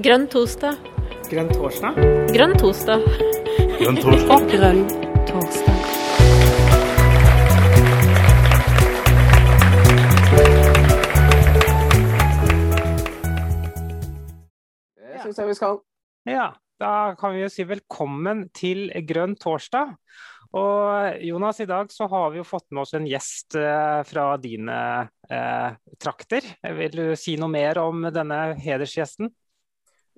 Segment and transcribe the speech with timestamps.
[0.00, 0.78] Grønn torsdag.
[1.28, 1.96] Grønn torsdag?
[2.32, 3.02] Grønn torsdag.
[3.76, 4.44] Grønn torsdag.
[4.48, 4.78] Grønn
[5.28, 5.80] torsdag.
[14.96, 15.76] Det syns jeg vi skal.
[16.30, 16.46] Ja,
[16.80, 19.92] da kan vi jo si velkommen til Grønn torsdag.
[20.56, 24.30] Og Jonas, i dag så har vi jo fått med oss en gjest eh, fra
[24.40, 24.80] dine
[25.28, 26.48] eh, trakter.
[26.80, 29.28] Vil du si noe mer om denne hedersgjesten?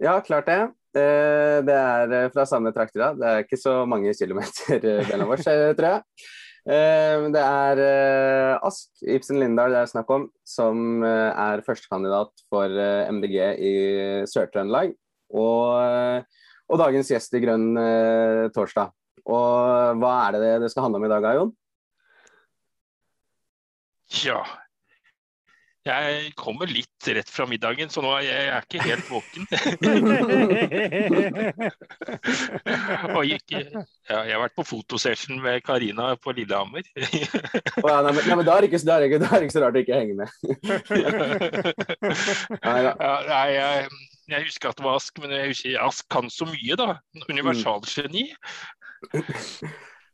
[0.02, 0.60] Ja, klart det.
[0.98, 3.00] Eh, Det er eh, fra samme trakter.
[3.00, 3.12] da.
[3.14, 6.02] Det er ikke så mange kilometer mellom oss, eh, tror jeg.
[6.62, 7.80] Det er
[8.62, 12.70] Ask Ibsen Lindahl det er snakk om, som er førstekandidat for
[13.10, 13.72] MDG i
[14.30, 14.92] Sør-Trøndelag.
[15.34, 16.22] Og,
[16.70, 17.74] og dagens gjest i Grønn
[18.54, 18.94] torsdag.
[19.26, 21.50] Og hva er det det skal handle om i dag, Jon?
[24.22, 24.44] Ja.
[25.82, 29.42] Jeg kommer litt rett fra middagen, så nå er jeg, jeg er ikke helt våken.
[33.32, 33.80] Gikk, ja,
[34.12, 36.86] jeg har vært på fotosession med Karina på Lillehammer.
[36.86, 39.50] oh, ja, nei, men, nei, men da er det ikke, da er det ikke, er
[39.50, 40.28] så rart å ikke henge med.
[42.62, 42.78] Nei.
[42.86, 42.94] Ja,
[43.26, 43.90] nei, jeg,
[44.30, 46.88] jeg husker at det var Ask, men jeg husker Ask kan så mye, da.
[47.26, 48.28] Universalgeni.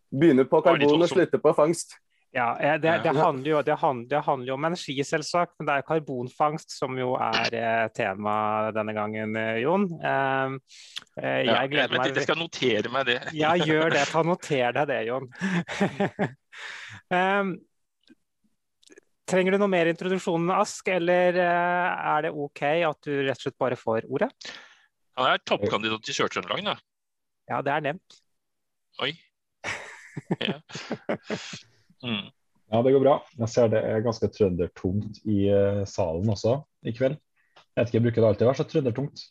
[0.08, 1.98] Begynne på karbon og slutter slutte på fangst.
[2.30, 5.68] Ja, eh, det, det, handler jo, det, handler, det handler jo om energi, selvsagt, men
[5.68, 8.34] det er karbonfangst som jo er eh, tema
[8.76, 9.86] denne gangen, eh, Jon.
[9.96, 10.58] Eh,
[11.22, 13.16] eh, Ja, jeg gleder meg jeg skal notere meg det.
[13.42, 14.04] Ja, gjør det.
[14.12, 15.30] Ta Noter deg det, Jon.
[17.16, 17.54] um,
[19.28, 23.58] trenger du noe mer introduksjon, Ask, eller er det OK at du rett og slett
[23.60, 24.28] bare får ordet?
[25.18, 26.76] Han er toppkandidat til Sør-Trøndelag, da.
[27.48, 28.20] Ja, det er nevnt.
[29.00, 29.14] Oi.
[30.44, 30.60] Ja.
[32.04, 32.28] Mm.
[32.68, 33.16] Ja, det går bra.
[33.38, 37.16] Jeg ser det er ganske trøndertungt i eh, salen også i kveld.
[37.56, 39.24] Jeg vet ikke, Bruker det alltid å være så trøndertungt?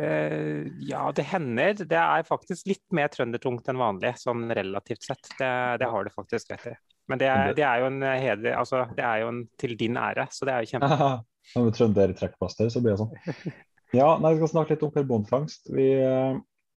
[0.00, 1.74] Uh, ja, det hender.
[1.78, 5.28] Det er faktisk litt mer trøndertungt enn vanlig, sånn relativt sett.
[5.38, 6.76] Det, det har du faktisk rett i.
[7.10, 9.98] Men det er, det er jo en heder, altså, det er jo en til din
[10.00, 11.10] ære, så det er jo kjempe...
[11.52, 13.54] Som trøndertrekkplaster, så blir det sånn.
[13.92, 15.66] Ja, nei, Vi skal snakke litt om karbonfangst.
[15.74, 16.36] Vi, eh,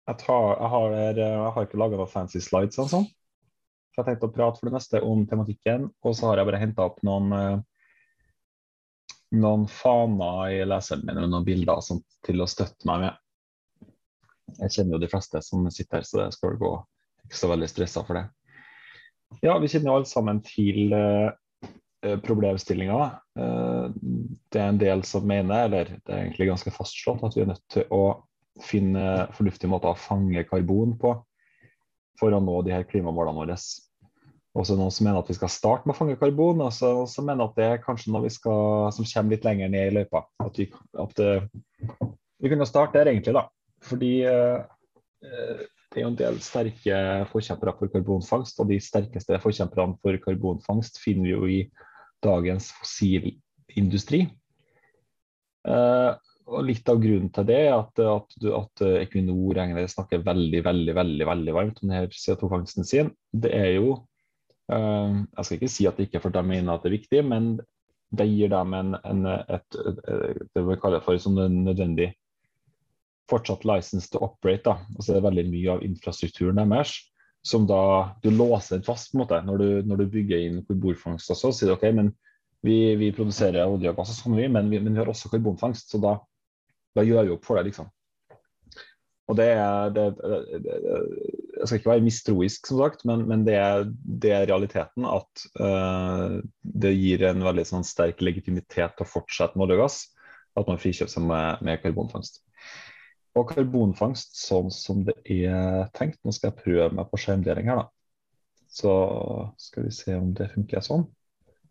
[0.10, 2.90] jeg, tar, jeg, har, jeg har ikke laga noen fancy slides, og
[3.96, 6.60] Så jeg tenkte å prate for det meste om tematikken, og så har jeg bare
[6.60, 7.60] henta opp noen eh,
[9.40, 13.22] noen faner i leseren min og noen bilder sånt, til å støtte meg med.
[14.60, 16.74] Jeg kjenner jo de fleste som sitter her, så det skal gå
[17.24, 18.26] ikke så veldig stressa for det.
[19.44, 21.32] Ja, vi kjenner jo alle sammen til uh,
[22.28, 23.00] problemstillinga.
[23.40, 23.88] Uh,
[24.52, 27.54] det er en del som mener, eller det er egentlig ganske fastslått, at vi er
[27.56, 28.04] nødt til å
[28.64, 31.16] finne fornuftige måter å fange karbon på
[32.20, 33.58] for å nå de her klimamålene våre.
[34.56, 36.72] Og så det noen som mener at vi skal starte med å fange karbon, og
[36.72, 39.72] så og så mener at det er kanskje noe vi skal, som kommer litt lenger
[39.72, 40.22] ned i løypa.
[40.46, 40.70] At vi,
[41.04, 42.06] at, uh,
[42.40, 43.50] vi kunne starte der, egentlig, da.
[43.86, 45.60] Fordi eh,
[45.92, 50.98] det er jo en del sterke forkjempere for karbonfangst, og de sterkeste forkjemperne for karbonfangst
[51.04, 51.60] finner vi jo i
[52.26, 54.24] dagens fossilindustri.
[55.68, 59.60] Uh, og Litt av grunnen til det er at, at, at Equinor
[59.92, 63.14] snakker veldig veldig, veldig, veldig varmt om denne CO2-fangsten sin.
[63.34, 63.96] Det er jo
[64.70, 67.50] Jeg skal ikke si at det ikke for de mener at det er viktig, men
[68.16, 70.00] det gir dem en, en, et, et,
[70.56, 72.14] det for som en nødvendig
[73.30, 74.64] fortsatt license to operate.
[74.66, 74.78] Da.
[74.96, 76.96] Altså det er veldig mye av infrastrukturen deres
[77.46, 79.12] som da du låser den fast.
[79.12, 79.42] på en måte.
[79.46, 82.10] Når du, når du bygger inn karbonfangst også, sier du OK, men
[82.66, 85.94] vi, vi produserer olje og gass, sånn, vi, men, vi, men vi har også karbonfangst.
[85.94, 86.16] Så da,
[86.98, 87.92] da gjør vi opp for det, liksom.
[89.30, 90.80] Og det er, det, det,
[91.56, 93.86] Jeg skal ikke være mistroisk, som sagt, men, men det, er,
[94.24, 99.60] det er realiteten at uh, det gir en veldig sånn, sterk legitimitet til å fortsette
[99.60, 99.88] med olje
[100.56, 102.42] at man frikjøper seg med, med karbonfangst.
[103.36, 107.84] Og karbonfangst sånn som det er tenkt, nå skal jeg prøve meg på skjermdeling her,
[107.84, 107.90] da.
[108.76, 108.94] Så
[109.62, 111.06] skal vi se om det funker sånn.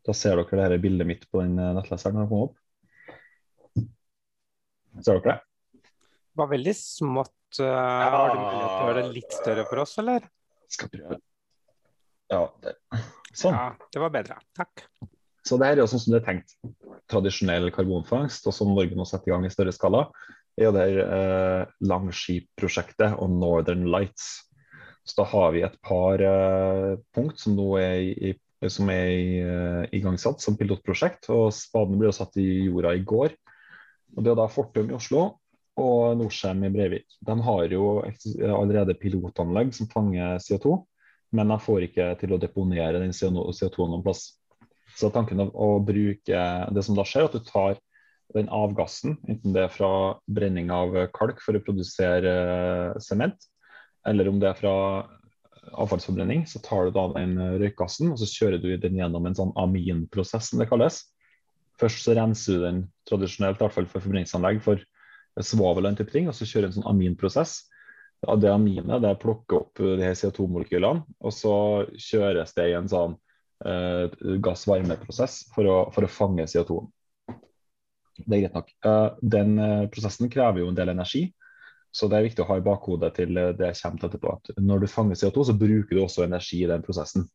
[0.04, 2.20] Da ser dere det her bildet mitt på den nettleseren.
[2.20, 2.56] det opp.
[5.00, 5.53] Ser dere det?
[6.34, 7.60] Var veldig smått.
[7.60, 10.24] eh, Har du mulighet til å gjøre det litt større for oss, eller?
[10.74, 11.18] Skal prøve.
[12.32, 12.72] Ja, det.
[13.34, 13.54] Sånn.
[13.54, 14.38] Ja, det var bedre.
[14.56, 14.86] Takk.
[15.44, 16.54] Så det her er jo sånn som det er tenkt.
[17.12, 20.06] Tradisjonell karbonfangst, og som Norge nå setter i gang i større skala,
[20.56, 24.48] er jo det her eh, Langskip-prosjektet og Northern Lights.
[25.04, 28.00] Så da har vi et par eh, punkt som nå er,
[28.30, 28.32] i,
[28.72, 31.28] som er i, eh, igangsatt som pilotprosjekt.
[31.34, 33.34] og Spaden ble jo satt i jorda i går.
[34.16, 35.26] Og Det er da Fortum i Oslo
[35.80, 37.06] og Norcem i Brevik.
[37.24, 40.76] De har jo allerede pilotanlegg som fanger CO2,
[41.34, 44.28] men de får ikke til å deponere den CO2 noen plass.
[44.94, 47.80] Så tanken av å bruke det som da skjer, at du tar
[48.34, 49.90] den avgassen, enten det er fra
[50.30, 53.50] brenning av kalk for å produsere sement,
[54.06, 54.76] eller om det er fra
[55.80, 59.54] avfallsforbrenning, så tar du da den røykgassen og så kjører du den gjennom en sånn
[59.58, 61.00] aminprosess, som det kalles.
[61.80, 64.82] Først så renser du den tradisjonelt, i hvert fall for forbrenningsanlegg, for
[65.42, 67.64] svovel og den type ting, og så kjører en sånn aminprosess.
[68.24, 71.54] Det aminet det plukker opp de her CO2-molekylene, og så
[72.00, 73.16] kjøres det i en sånn
[73.66, 74.06] eh,
[74.44, 76.88] gass-varme-prosess for, for, å fange CO2-en.
[78.14, 78.70] Det er greit nok.
[78.86, 81.26] Eh, den eh, prosessen krever jo en del energi,
[81.94, 84.32] så det er viktig å ha i bakhodet til det jeg kommer til etterpå.
[84.34, 87.28] at Når du fanger CO2, så bruker du også energi i den prosessen.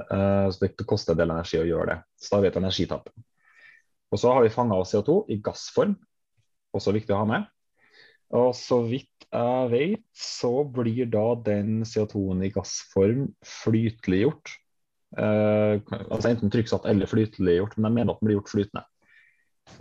[0.00, 1.98] Eh, så det koster en del energi å gjøre det.
[2.20, 3.10] Så da har vi et energitap.
[4.12, 5.96] Og så har vi fanga CO2 i gassform,
[6.78, 7.46] også viktig å ha med.
[8.36, 14.54] Og så vidt jeg vet, så blir da den CO2-en i gassform flyteliggjort.
[15.18, 15.80] Eh,
[16.10, 18.84] altså enten trykksatt eller flyteliggjort, men jeg mener at den blir gjort flytende.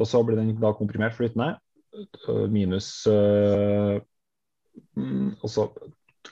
[0.02, 1.56] Og så blir den da komprimert flytende,
[1.96, 4.02] eh, minus øh,
[5.42, 5.70] Og så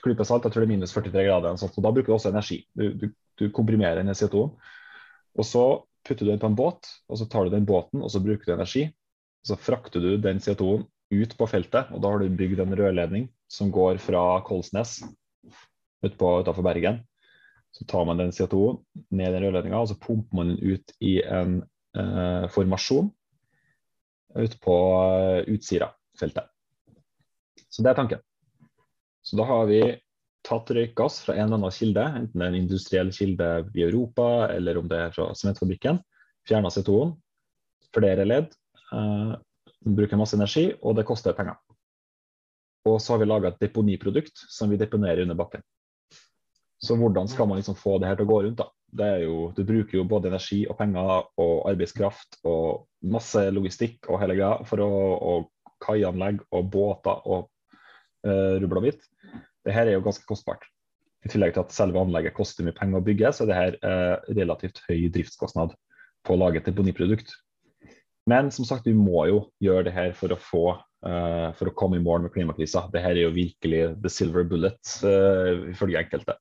[0.02, 1.54] klype salt, jeg tror det er minus 43 grader.
[1.54, 2.64] Og da bruker du også energi.
[2.76, 3.06] Du, du,
[3.40, 4.52] du komprimerer den CO2-en.
[5.38, 5.64] Og så
[6.04, 8.44] putter du den på en båt, og så tar du den båten og så bruker
[8.44, 8.88] du energi.
[9.44, 13.26] Så frakter du den CO2-en ut på feltet, og da har du bygd en rørledning
[13.50, 15.02] som går fra Kolsnes
[16.04, 17.02] ut utenfor Bergen.
[17.74, 18.80] Så tar man den CO2-en
[19.10, 21.60] ned i rørledninga, og så pumper man den ut i en
[21.96, 23.10] eh, formasjon
[24.34, 26.48] ute på uh, Utsira-feltet.
[27.70, 28.22] Så det er tanken.
[29.22, 29.80] Så da har vi
[30.44, 33.48] tatt røykgass fra en eller annen kilde, enten det er en industriell kilde
[33.78, 36.02] i Europa eller om det er fra sementfabrikken,
[36.48, 37.14] fjerna CO2-en,
[37.94, 38.50] flere ledd,
[39.84, 41.58] bruker masse energi, og det koster penger.
[42.88, 45.64] Og så har vi laga et deponiprodukt som vi deponerer under bakken.
[46.84, 48.60] Så hvordan skal man liksom få det her til å gå rundt?
[48.60, 48.68] da?
[48.94, 54.06] Det er jo, du bruker jo både energi og penger og arbeidskraft og masse logistikk
[54.12, 54.90] og hele greia for å
[55.32, 55.48] og
[55.84, 57.48] kaianlegg og båter og
[58.26, 59.00] uh, rubbel og.
[59.64, 60.68] Det her er jo ganske kostbart.
[61.24, 63.78] I tillegg til at selve anlegget koster mye penger å bygge, så er det her
[63.80, 65.72] uh, relativt høy driftskostnad
[66.24, 67.32] på å lage et deponiprodukt.
[68.30, 70.64] Men som sagt, vi må jo gjøre det her for å, få,
[71.04, 72.86] uh, for å komme i mål med klimakrisa.
[72.92, 76.38] Det her er jo virkelig the silver bullet, uh, ifølge enkelte.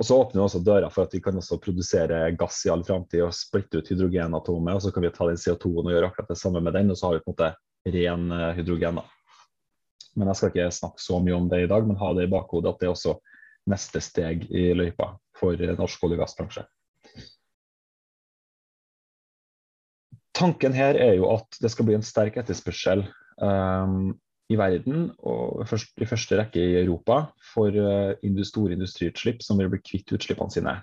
[0.00, 2.80] Og Så åpner vi også døra for at vi kan også produsere gass i all
[2.86, 4.78] framtid og splitte ut hydrogenatomet.
[4.78, 6.96] og Så kan vi ta den CO2-en og gjøre akkurat det samme med den, og
[6.96, 7.50] så har vi på en måte
[7.98, 9.02] ren eh, hydrogen.
[9.02, 9.04] da.
[10.16, 12.32] Men jeg skal ikke snakke så mye om det i dag, men ha det i
[12.32, 13.18] bakhodet at det er også
[13.68, 16.64] neste steg i løypa for norsk olje- og gassbransje.
[20.36, 23.02] Tanken her er jo at det skal bli en sterk etterspørsel
[23.42, 24.12] um,
[24.50, 29.70] i verden, og først, i første rekke i Europa, for uh, store industriutslipp som vil
[29.72, 30.76] bli kvitt utslippene sine.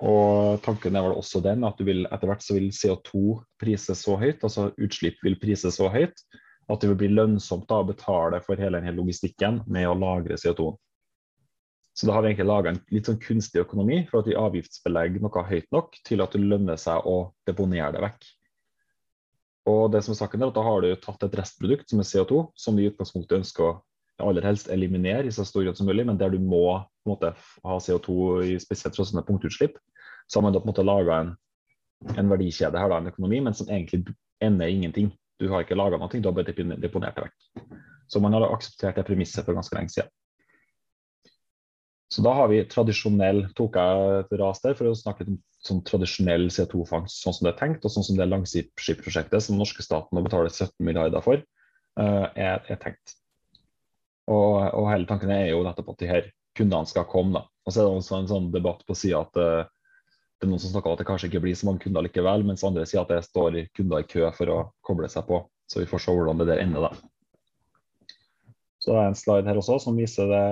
[0.00, 4.16] Og Tanken er vel også den at vil, etter hvert så vil CO2 prises så
[4.16, 6.24] høyt, altså utslipp vil prises så høyt
[6.70, 10.38] at det vil bli lønnsomt da, å betale for hele denne logistikken med å lagre
[10.40, 10.70] CO2.
[11.98, 15.24] Så da har vi egentlig laga en litt sånn kunstig økonomi for at vi avgiftsbelegger
[15.24, 17.16] noe høyt nok til at det lønner seg å
[17.48, 18.28] deponere det vekk.
[19.68, 22.08] Og det som er saken er at Da har du tatt et restprodukt som er
[22.08, 23.76] CO2, som vi i utgangspunktet ønsker å
[24.20, 27.12] aller helst eliminere i så stor grad som mulig, men der du må på en
[27.14, 27.32] måte,
[27.64, 29.78] ha CO2 i spesielt fra sånne punktutslipp.
[30.28, 31.30] Så har man da på en måte laga en,
[32.16, 34.14] en, verdikjede her, da, en økonomi, men som egentlig
[34.44, 35.10] ender ingenting.
[35.40, 37.78] Du har ikke laga noe, du har bare deponert det vekk.
[38.10, 40.12] Så man har akseptert det premisset for ganske lenge siden.
[42.10, 45.38] Så da har vi tradisjonell tok jeg et ras der for å snakke litt om
[45.66, 49.84] sånn tradisjonell CO2-fangst sånn som det er tenkt, og sånn som det Langskip-prosjektet som norske
[49.84, 51.42] staten må betale 17 milliarder for,
[52.00, 53.14] uh, er, er, tenkt.
[54.30, 57.36] Og, og, hele tanken er jo nettopp at de her kundene skal komme.
[57.36, 57.44] da.
[57.66, 59.68] Og så er det også en sånn debatt på sida at uh,
[60.40, 62.46] det er noen som snakker om at det kanskje ikke blir så mange kunder likevel,
[62.48, 65.44] mens andre sier at det står kunder i kø for å koble seg på.
[65.68, 67.10] Så vi får se hvordan det der ender, da.
[68.80, 70.44] Så det er en slide her også som viser det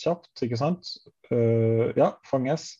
[0.00, 0.90] kjapt, ikke sant.
[1.30, 2.72] Uh, ja, fanges,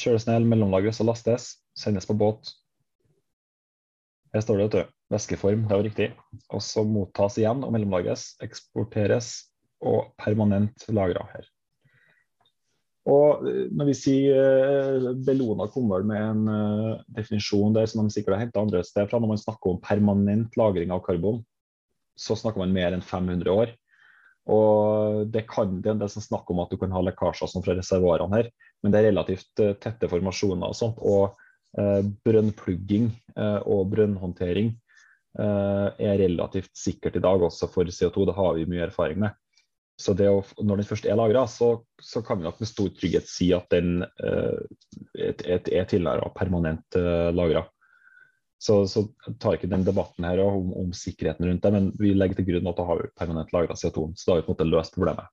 [0.00, 2.54] kjøres ned, mellomlagres og lastes, sendes på båt.
[4.32, 4.94] Her står det, vet du.
[5.12, 6.06] Væskeform, det var riktig.
[6.48, 9.34] Og så mottas igjen og mellomlagres, eksporteres
[9.84, 11.44] og permanent lagra her.
[13.04, 18.16] Og eh, når vi sier uh, Bellona kommer vel med en definisjon der som de
[18.16, 21.44] sikkert har henta andre steder fra, når man snakker om permanent lagring av karbon,
[22.16, 23.72] så snakker man mer enn 500 år.
[24.54, 27.48] Og det, kan, det er en del som snakker om at du kan ha lekkasjer
[27.48, 28.50] som fra reservoarene her,
[28.84, 31.00] men det er relativt uh, tette formasjoner og sånt.
[31.00, 31.40] Og
[31.74, 34.68] brønnplugging og brønnhåndtering
[35.34, 38.28] er relativt sikkert i dag også for CO2.
[38.28, 39.34] Det har vi mye erfaring med.
[40.00, 41.68] Så å, når den først er lagra, så,
[42.02, 47.30] så, kan vi nok med stor trygghet si at den er, er tilnæra permanent eh,
[47.34, 47.62] lagra.
[48.64, 49.02] Så, så
[49.42, 52.70] tar ikke den debatten her om, om, sikkerheten rundt det, men vi legger til grunn
[52.70, 54.06] at da har permanent lagra CO2.
[54.16, 55.28] Så da har vi på en måte løst problemet.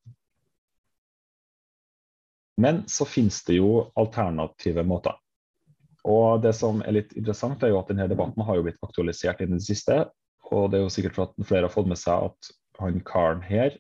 [2.60, 5.16] Men så finnes det jo alternative måter.
[6.04, 9.42] Og det som er litt interessant, er jo at denne debatten har jo blitt aktualisert
[9.46, 10.02] i det siste.
[10.52, 13.44] Og det er jo sikkert for at flere har fått med seg at han karen
[13.46, 13.78] her,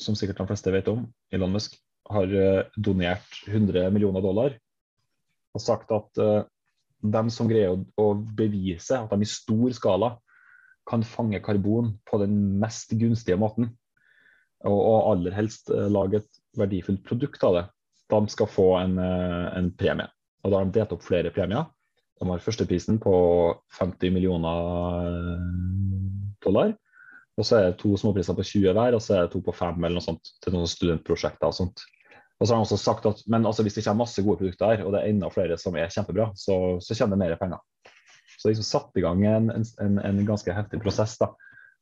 [0.00, 1.76] som sikkert de fleste vet om, Elon Musk,
[2.08, 4.56] har eh, donert 100 millioner dollar
[5.54, 6.42] og sagt at uh,
[7.12, 8.06] dem som greier å,
[8.36, 10.14] bevise at de i stor skala
[10.88, 13.70] kan fange karbon på den mest gunstige måten,
[14.64, 17.64] og, og aller helst uh, lage et verdifullt produkt av det,
[18.12, 20.08] de skal få en, uh, en premie.
[20.44, 21.66] Og Da har de delt opp flere premier.
[22.20, 23.14] De har førsteprisen på
[23.78, 25.40] 50 millioner
[26.44, 26.74] dollar.
[27.34, 29.54] Og så er det to småpriser på 20 hver, og så er det to på
[29.56, 31.82] 5 eller noe sånt til noen studentprosjekter og sånt.
[32.40, 34.72] Og så har han også sagt at men altså, hvis det kommer masse gode produkter
[34.74, 37.62] her, og det er enda flere som er kjempebra, så, så kommer det mer penger.
[38.34, 41.14] Så liksom satt i gang en, en, en ganske heftig prosess.
[41.20, 41.30] da.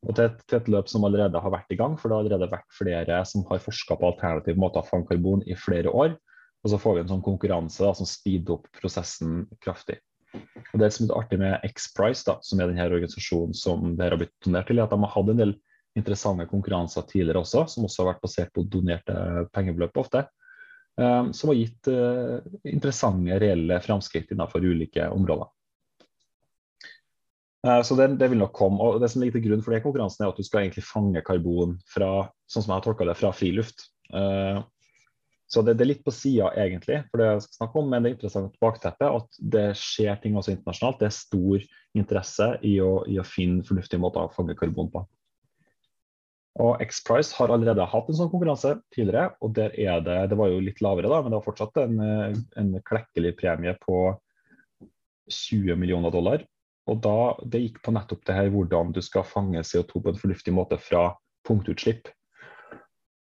[0.03, 2.25] Og til et, til et, løp som allerede har vært i gang, for det har
[2.25, 6.17] allerede vært flere som har forska på alternative måter å fange karbon i flere år.
[6.63, 9.99] Og så får vi en sånn konkurranse da, som speeder opp prosessen kraftig.
[10.33, 14.19] Og Det som er artig med X-Price, da, som er denne organisasjonen som det har
[14.19, 15.57] blitt donert til, er at de har hatt en del
[15.99, 19.15] interessante konkurranser tidligere også, som også har vært basert på donerte
[19.53, 20.23] pengebeløp ofte.
[21.01, 25.47] Eh, som har gitt eh, interessante, reelle framskritt innenfor ulike områder.
[27.67, 28.81] Eh, så det, det, vil nok komme.
[28.81, 31.25] og Det som ligger til grunn for det konkurransen, er at du skal egentlig fange
[31.25, 33.89] karbon fra sånn som jeg har det, fra friluft.
[35.53, 38.05] Så det, det, er litt på sida, egentlig, for det jeg skal snakke om, men
[38.05, 41.01] det er interessant bakteppe at det skjer ting også internasjonalt.
[41.01, 41.65] Det er stor
[41.97, 45.03] interesse i å, i å finne fornuftige måter å fange karbon på.
[46.61, 50.51] Og X-Price har allerede hatt en sånn konkurranse tidligere, og der er det Det var
[50.51, 52.01] jo litt lavere, da, men det var fortsatt en,
[52.61, 54.01] en klekkelig premie på
[55.31, 56.43] 20 millioner dollar.
[56.91, 60.19] Og da, Det gikk på nettopp det her hvordan du skal fange CO2 på en
[60.19, 61.07] fornuftig måte fra
[61.47, 62.11] punktutslipp.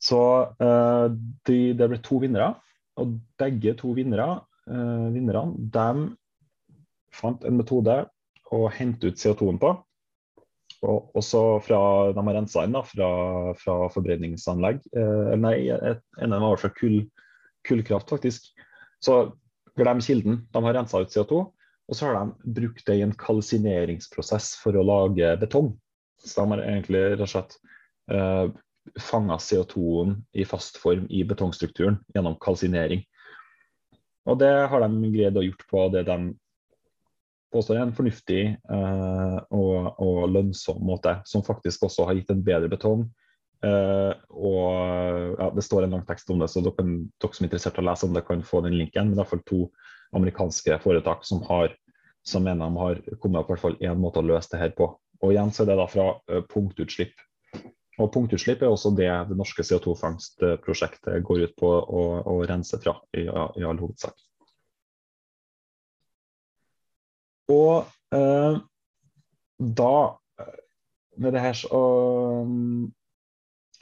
[0.03, 0.19] Så
[0.59, 1.07] uh,
[1.47, 2.57] de, det ble to vinnere,
[2.99, 6.09] og begge to vinnere, uh, vinnerne de
[7.15, 8.01] fant en metode
[8.53, 9.77] å hente ut CO2-en på
[10.83, 11.79] og også fra
[12.15, 13.09] de har rensa inn da, fra,
[13.59, 14.83] fra forbrenningsanlegg.
[14.99, 17.05] Eh, nei, en av var fra kull,
[17.69, 18.49] kullkraft, faktisk.
[19.03, 19.21] Så
[19.79, 20.43] glem kilden.
[20.51, 21.45] De har rensa ut CO2.
[21.91, 25.73] Og så har de brukt det i en kalsineringsprosess for å lage betong.
[26.23, 27.57] Så de har egentlig rett og slett
[28.11, 28.47] eh,
[29.03, 33.05] fanga CO2-en i fast form i betongstrukturen gjennom kalsinering.
[34.31, 36.19] Og det har de greid å gjort på det de
[37.53, 42.45] påstår er en fornuftig uh, og, og, lønnsom måte, som faktisk også har gitt en
[42.45, 43.07] bedre betong.
[43.63, 46.87] Uh, og ja, Det står en lang tekst om det, så dere,
[47.23, 49.11] dere som er interessert i å lese om det, kan få den linken.
[49.11, 49.61] Men det er iallfall to
[50.19, 51.77] amerikanske foretak som, har,
[52.27, 54.91] som mener de har kommet opp hvert fall én måte å løse det her på.
[55.23, 57.15] Og igjen så er det da fra uh, punktutslipp.
[58.01, 62.97] Og punktutslipp er også det det norske CO2-fangstprosjektet går ut på å, å rense fra,
[63.15, 64.17] i, i all hovedsak.
[67.53, 68.61] Og eh,
[69.63, 69.95] da
[71.21, 71.83] Med det her så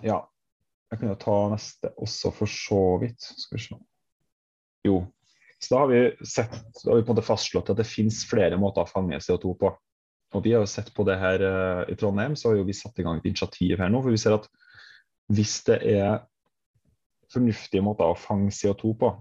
[0.02, 0.24] Ja.
[0.90, 3.22] Jeg kan jo ta neste også, for så vidt.
[3.22, 3.76] Skal vi se.
[4.82, 5.04] Jo.
[5.60, 8.24] Så da har vi, sett, da har vi på en måte fastslått at det finnes
[8.26, 9.70] flere måter å fange CO2 på.
[10.34, 12.74] Og Vi har jo sett på det her uh, i Trondheim, så har jo vi
[12.74, 14.02] satt i gang et initiativ her nå.
[14.02, 14.48] for vi ser at
[15.30, 16.24] Hvis det er
[17.30, 19.12] fornuftige måter å fange CO2 på,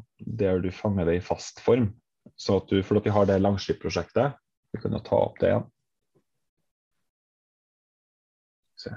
[0.41, 1.91] der du fanger det i fast form,
[2.39, 4.37] så at du, for vi har det Langskip-prosjektet.
[4.71, 5.65] Vi kan jo ta opp det igjen.
[8.79, 8.93] Se.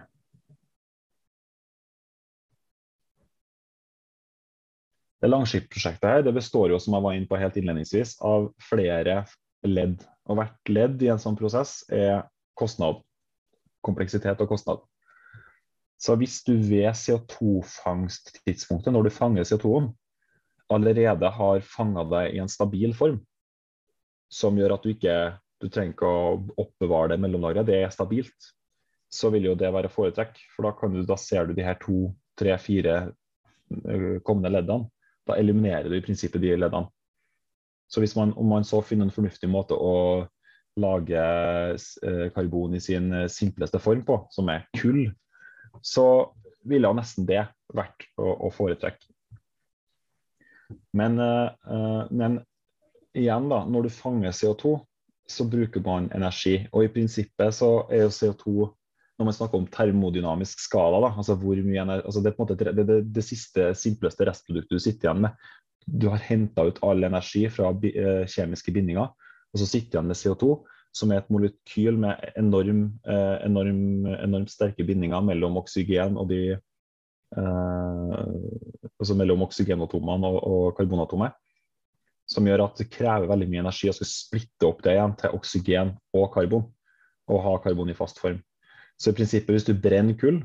[5.22, 9.24] Det Langskip-prosjektet her det består jo, som jeg var inne på helt innledningsvis, av flere
[9.66, 10.06] ledd.
[10.30, 12.22] Og hvert ledd i en sånn prosess er
[12.58, 13.02] kostnad.
[13.82, 14.86] Kompleksitet og kostnad.
[16.02, 19.90] Så hvis du ved CO2-fangsttidspunktet, når du fanger CO2-en,
[20.72, 23.20] allerede har fanga det i en stabil form,
[24.32, 25.16] som gjør at du ikke
[25.62, 28.50] du trenger ikke å oppbevare det mellomlageret, det er stabilt,
[29.12, 30.40] så vil jo det være foretrekk.
[30.56, 32.96] For da, du, da ser du de her to, tre, fire
[33.84, 34.90] øh, kommende leddene.
[35.28, 36.90] Da eliminerer du i prinsippet de leddene.
[37.92, 40.24] Så hvis man, om man så finner en fornuftig måte å
[40.80, 45.04] lage øh, karbon i sin øh, simpleste form på, som er kull,
[45.84, 46.06] så
[46.66, 49.06] ville jo nesten det vært å, å foretrekke.
[50.96, 51.18] Men,
[52.10, 52.38] men
[53.18, 54.76] igjen, da, når du fanger CO2,
[55.28, 56.58] så bruker man energi.
[56.72, 58.70] Og i prinsippet så er jo CO2
[59.20, 62.48] når man snakker om termodynamisk skala, da, altså hvor mye altså det er på en
[62.48, 65.36] måte det, det, det siste, simpleste restproduktet du sitter igjen med.
[65.86, 69.98] Du har henta ut all energi fra bi, eh, kjemiske bindinger, og så sitter du
[69.98, 70.52] igjen med CO2.
[70.92, 76.58] som er et molekyl med enorm, eh, enorm, enormt sterke bindinger mellom oksygen og de
[79.00, 81.32] altså mellom oksygenatomene og, og karbonatomet.
[82.32, 85.92] Som gjør at det krever veldig mye energi å splitte opp det igjen til oksygen
[86.16, 86.64] og karbon.
[87.30, 88.40] Og ha karbon i fast form.
[89.00, 90.40] Så i prinsippet, hvis du brenner kull,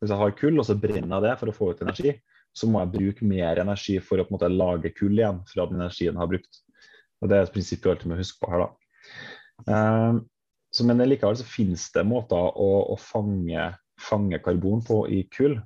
[0.00, 2.14] hvis jeg har kull og så brenner jeg det for å få ut energi,
[2.56, 6.14] så må jeg bruke mer energi for å måte lage kull igjen fra den energien
[6.14, 6.60] jeg har brukt.
[7.20, 8.64] Og Det er et prinsipp vi alltid må huske på her.
[8.64, 8.68] da.
[9.66, 10.20] Uh,
[10.72, 15.56] så, men likevel så finnes det måter å, å fange, fange, karbon på i kull.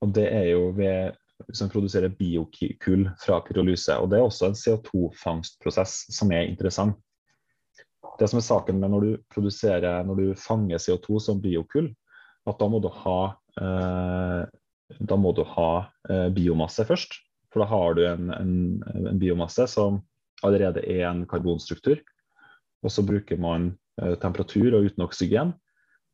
[0.00, 1.16] Og det er jo ved
[1.56, 3.94] som produserer biokull fra pyrolyse.
[3.98, 6.98] Og det er også en CO2-fangstprosess som er interessant.
[8.20, 11.90] Det som er saken med når du, produserer, når du fanger CO2 som biokull,
[12.48, 13.20] at da må du ha,
[13.60, 15.70] eh, må du ha
[16.08, 17.16] eh, biomasse først.
[17.50, 18.54] For da har du en, en,
[19.10, 20.00] en biomasse som
[20.46, 22.00] allerede er en karbonstruktur.
[22.84, 25.54] Og så bruker man eh, temperatur og uten oksygen.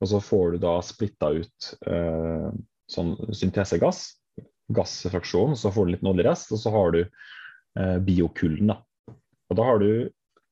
[0.02, 2.48] Og så får du da splitta ut eh,
[2.92, 4.08] sånn syntesegass,
[4.68, 8.72] gassfraksjon, så får du litt oljerest, og så har du eh, biokullen.
[8.72, 8.80] da.
[9.50, 9.90] Og da har du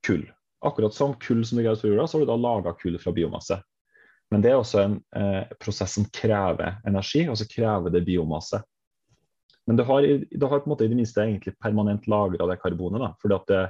[0.07, 0.25] kull.
[0.65, 3.13] Akkurat som kull som du greier på jorda, så har du da laga kull fra
[3.13, 3.59] biomasse.
[4.31, 8.63] Men det er også en eh, prosess som krever energi, og så krever det biomasse.
[9.67, 12.59] Men du har, du har på en måte i det minste egentlig permanent lagra det
[12.61, 13.01] karbonet.
[13.01, 13.65] da, fordi at det,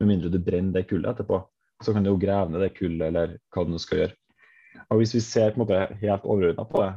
[0.00, 1.38] Med mindre du brenner det kullet etterpå,
[1.84, 4.14] så kan du jo grave ned det kullet eller hva du skal gjøre.
[4.90, 6.88] Og Hvis vi ser på en måte helt overordna på det,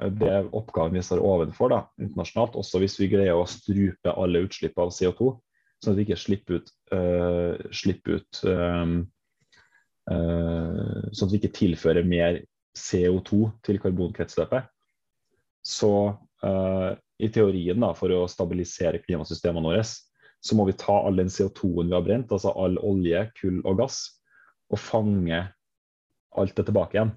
[0.00, 4.44] eh, det oppgaven vi står overfor da, internasjonalt, også hvis vi greier å strupe alle
[4.46, 5.34] utslipp av CO2,
[5.82, 8.94] sånn at vi ikke slipper ut, uh, slipper ut um,
[10.08, 12.38] uh, Sånn at vi ikke tilfører mer
[12.78, 14.70] CO2 til karbonkretsløpet,
[15.64, 15.92] så
[16.44, 19.84] uh, i teorien da, for å stabilisere klimasystemene våre,
[20.44, 23.78] så må vi ta all den CO2-en vi har brent, altså all olje, kull og
[23.80, 24.00] gass,
[24.72, 25.40] og fange
[26.34, 27.14] alt det tilbake igjen.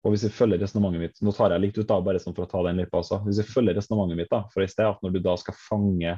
[0.00, 2.46] Og hvis vi følger resonnementet mitt Nå tar jeg litt ut da, bare sånn for
[2.46, 3.20] å ta den løypa også.
[3.26, 6.14] Hvis vi følger resonnementet mitt da, for i sted at når du da skal fange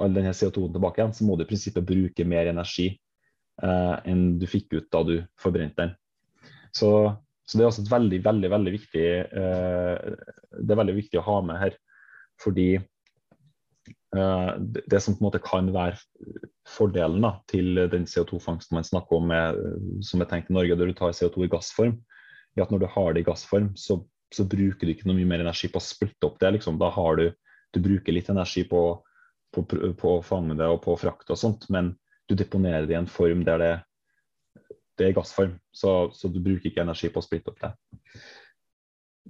[0.00, 4.38] all denne CO2-en tilbake igjen, så må du i prinsippet bruke mer energi eh, enn
[4.40, 5.92] du fikk ut da du forbrente den.
[6.72, 6.88] Så,
[7.44, 10.14] så, det er også et veldig, veldig, veldig viktig eh,
[10.56, 11.76] det er veldig viktig å ha med her.
[12.40, 16.00] Fordi eh, det som på en måte kan være
[16.72, 19.60] fordelen da, til den CO2-fangsten man snakker om med,
[20.08, 21.98] som er tenkt i Norge, der du tar CO2 i gassform,
[22.60, 23.98] er at når du har det i gassform, så,
[24.34, 26.52] så bruker du ikke noe mye mer energi på å splitte opp det.
[26.58, 26.78] Liksom.
[26.80, 27.26] Da har du,
[27.72, 28.82] du bruker litt energi på,
[29.54, 31.94] på, på, å fange det og på frakt og sånt, men
[32.28, 33.72] du deponerer det i en form der det,
[35.00, 35.56] det er gassform.
[35.74, 37.72] Så, så, du bruker ikke energi på å splitte opp det.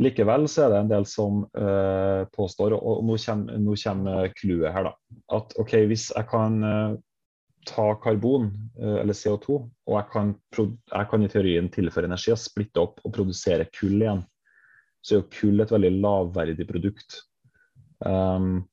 [0.02, 4.88] Likevel så er det en del som uh, påstår, og kommer, nå kommer clouet her,
[4.88, 4.92] da,
[5.36, 6.94] at OK, hvis jeg kan uh,
[7.68, 12.40] ta karbon, uh, eller CO2, og jeg kan, jeg kan, i teorien tilføre energi og
[12.42, 14.24] splitte opp og produsere kull igjen,
[15.02, 17.22] så er jo kull et veldig lavverdig produkt.
[18.06, 18.64] Um,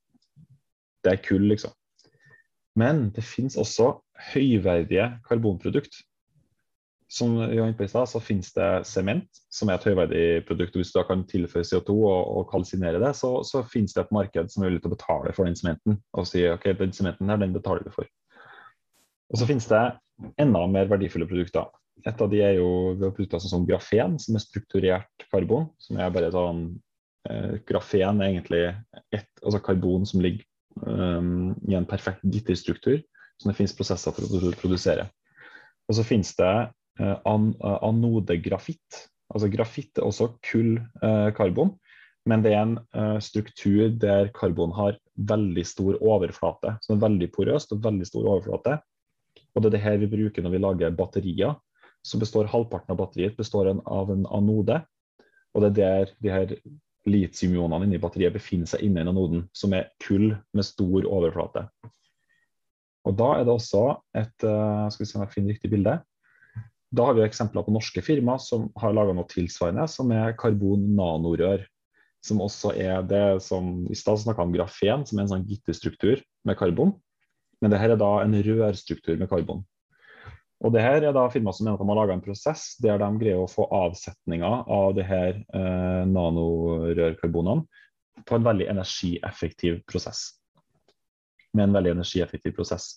[1.05, 1.73] det er kull, liksom.
[2.77, 3.95] Men det finnes også
[4.33, 6.03] høyverdige karbonprodukt
[7.11, 10.75] som Johan var inne i stad, så finnes det sement, som er et høyverdig produkt.
[10.75, 14.03] og Hvis du da kan tilføre CO2 og, og kalsinere det, så, så, finnes det
[14.03, 15.97] et marked som er villig til å betale for den sementen.
[16.13, 18.05] Og si ok, den sementen her, den betaler du for.
[19.29, 19.83] Og så finnes det
[20.41, 21.69] enda mer verdifulle produkter.
[22.07, 25.69] Et av de er jo produkter som grafen, som er strukturert karbon.
[25.79, 26.79] som er bare sånn,
[27.29, 28.65] eh, Grafen er egentlig
[29.11, 30.45] et, altså karbon som ligger
[30.85, 33.01] um, i en perfekt gitterstruktur,
[33.39, 35.09] som det finnes prosesser for å produsere.
[35.89, 39.05] Og så finnes det Eh, an, eh, anodegrafitt.
[39.29, 45.63] Altså grafitt er også kull-karbon, eh, men det er en struktur der karbon har veldig
[45.65, 46.75] stor overflate.
[46.81, 48.79] Så det er veldig porøst og veldig stor overflate.
[49.59, 51.57] Og det er det her vi bruker når vi lager batterier.
[51.99, 54.77] Så består halvparten av batteriet består av en anode.
[55.51, 56.53] Og det er der de her
[57.09, 61.65] litiumionene inni batteriet befinner seg inni anoden, som er kull med stor overflate.
[63.07, 63.83] Og da er det også
[64.15, 65.97] et Skal vi se om jeg finner riktig bilde.
[66.95, 71.67] Da har vi eksempler på norske firmaer som har laga noe tilsvarende, som er karbon-nanorør.
[72.23, 76.23] Som også er det som I stad snakka om grafen, som er en sånn gitterstruktur
[76.47, 76.95] med karbon.
[77.59, 79.65] Men det her er da en rørstruktur med karbon.
[80.59, 82.99] Og det her er da firmaer som mener at de har laga en prosess der
[82.99, 87.63] de greier å få avsetninger av det her eh, nanorørkarbonene
[88.27, 90.25] på en veldig energieffektiv prosess.
[91.55, 92.91] Med en veldig energieffektiv prosess.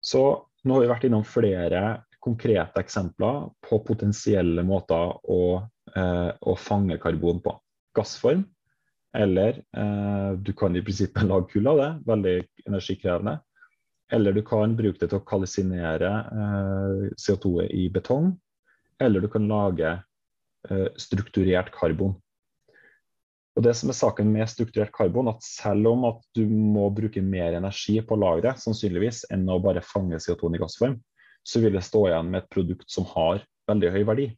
[0.00, 0.22] Så
[0.64, 1.82] nå har vi vært innom flere
[2.24, 5.42] konkrete eksempler på potensielle måter å,
[5.96, 7.54] eh, å fange karbon på.
[7.96, 8.46] Gassform,
[9.16, 13.40] eller eh, du kan i prinsippet lage kull av det, veldig energikrevende.
[14.12, 18.32] eller du kan bruke det til å kalisinere eh, CO2-et i betong,
[19.00, 19.92] eller du kan lage
[20.68, 22.16] eh, strukturert karbon.
[23.58, 27.22] Og det som er saken med strukturert karbon, at selv om at du må bruke
[27.22, 30.98] mer energi på lageret, sannsynligvis, enn å bare fange CO2 i gassform,
[31.46, 34.28] så vil det stå igjen med et produkt som har veldig høy verdi.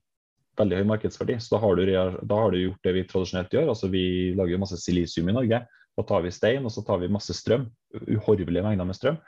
[0.59, 1.38] Veldig høy markedsverdi.
[1.41, 1.85] Så da har du,
[2.29, 3.71] da har du gjort det vi tradisjonelt gjør.
[3.73, 4.05] altså Vi
[4.37, 5.62] lager masse silisium i Norge.
[5.97, 7.69] Da tar vi stein og så tar vi masse strøm.
[8.05, 9.21] Uhorvelige mengder med strøm.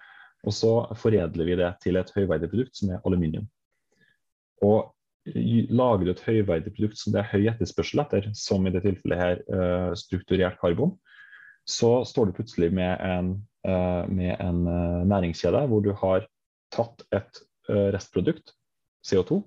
[0.45, 3.47] Og så foredler vi det til et høyverdig produkt som er aluminium.
[4.65, 4.93] Og
[5.25, 9.21] lager du et høyverdig produkt som det er høy etterspørsel etter, som i det tilfellet
[9.21, 10.93] her uh, strukturert karbon,
[11.65, 13.31] så står du plutselig med en,
[13.65, 16.29] uh, med en uh, næringskjede hvor du har
[16.75, 18.51] tatt et restprodukt,
[19.09, 19.39] CO2,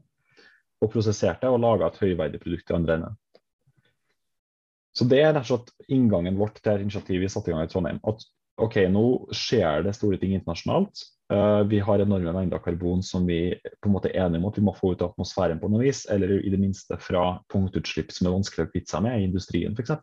[0.83, 3.19] og prosessert det og laga et høyverdig produkt i andre enden.
[4.97, 7.99] Så Det er rett inngangen vårt til initiativet vi satte i gang i Trondheim.
[8.07, 8.23] At
[8.57, 9.03] OK, nå
[9.35, 11.03] skjer det store ting internasjonalt.
[11.29, 13.51] Uh, vi har enorme mengder karbon som vi
[13.83, 15.83] på en måte er enige om at vi må få ut av atmosfæren på noe
[15.83, 19.27] vis, eller i det minste fra punktutslipp som er vanskelig å kvitte seg med i
[19.27, 19.93] industrien f.eks.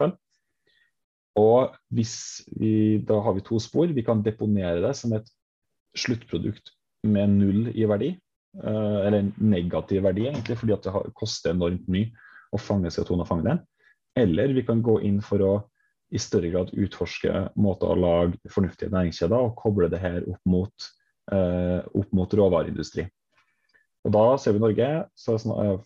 [1.41, 2.05] Og vi,
[3.03, 3.91] da har vi to spor.
[3.91, 5.27] Vi kan deponere det som et
[5.99, 6.71] sluttprodukt
[7.03, 8.13] med null i verdi,
[8.62, 12.12] uh, eller negativ verdi, egentlig, fordi det koster enormt mye
[12.55, 13.62] å fange CO2 og fange den.
[14.19, 15.55] Eller vi kan gå inn for å
[16.14, 20.88] i større grad utforske måter å lage fornuftige næringskjeder og koble det her opp mot,
[21.33, 23.09] eh, opp mot råvareindustri.
[24.05, 25.35] Og Da ser vi i Norge så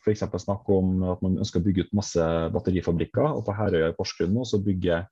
[0.03, 0.25] f.eks.
[0.43, 3.25] snakk om at man ønsker å bygge ut masse batterifabrikker.
[3.39, 5.07] og På Herøya i Porsgrunn nå så bygger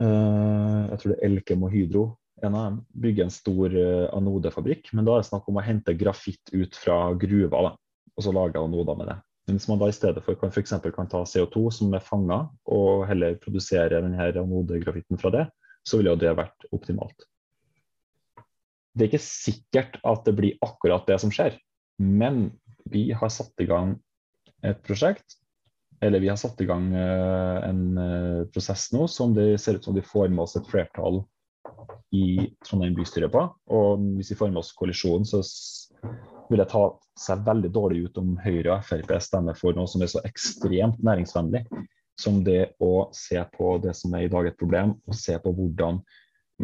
[0.00, 2.06] eh, jeg tror det er Elkem og Hydro
[2.42, 4.92] en av dem bygger en stor eh, anodefabrikk.
[4.92, 7.72] Men da er det snakk om å hente grafitt ut fra gruva da,
[8.16, 9.18] og så lage anoder med det.
[9.48, 12.42] Men hvis man da i stedet for kan, for kan ta CO2 som er fanga,
[12.68, 15.46] og heller produsere denne anodegrafitten fra det,
[15.88, 17.24] så ville jo det vært optimalt.
[18.92, 21.56] Det er ikke sikkert at det blir akkurat det som skjer,
[22.02, 22.50] men
[22.92, 23.96] vi har satt i gang
[24.66, 25.38] et prosjekt,
[26.02, 29.86] eller vi har satt i gang uh, en uh, prosess nå som det ser ut
[29.86, 31.22] som de får med oss et flertall
[32.14, 33.42] i Trondheim bystyre på.
[33.74, 35.42] Og hvis vi får med oss koalisjonen, så
[36.48, 36.84] vil det ta
[37.18, 41.02] seg veldig dårlig ut om Høyre og Frp stemmer for noe som er så ekstremt
[41.04, 41.66] næringsvennlig
[42.18, 45.52] som det å se på det som er i dag et problem, og se på
[45.54, 46.00] hvordan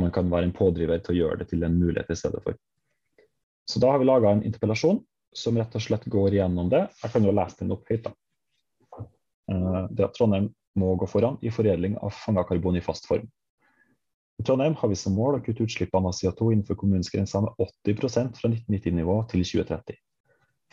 [0.00, 2.56] man kan være en pådriver til å gjøre det til en mulighet i stedet for.
[3.70, 4.98] Så da har vi laga en interpellasjon
[5.34, 6.82] som rett og slett går igjennom det.
[7.02, 8.08] Jeg kan jo lese den opp høyt.
[8.08, 8.12] da.
[9.52, 13.30] Eh, det at Trondheim må gå foran i foredling av fanga karbon i fast form.
[14.40, 17.54] I Trondheim har vi som mål å kutte utslippene av CO2 innenfor kommunens grenser med
[17.86, 19.98] 80% fra 1990-nivå til 2030.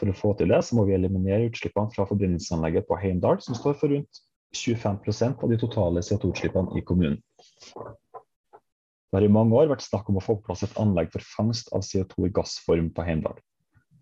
[0.01, 3.57] For å få til det, så må vi eliminere utslippene fra forbrenningsanlegget på Heimdal, som
[3.57, 4.21] står for rundt
[4.57, 7.21] 25% av de totale CO2-utslippene i kommunen.
[9.11, 11.23] Det har i mange år vært snakk om å få på plass et anlegg for
[11.35, 13.37] fangst av CO2 i gassform på Heimdal,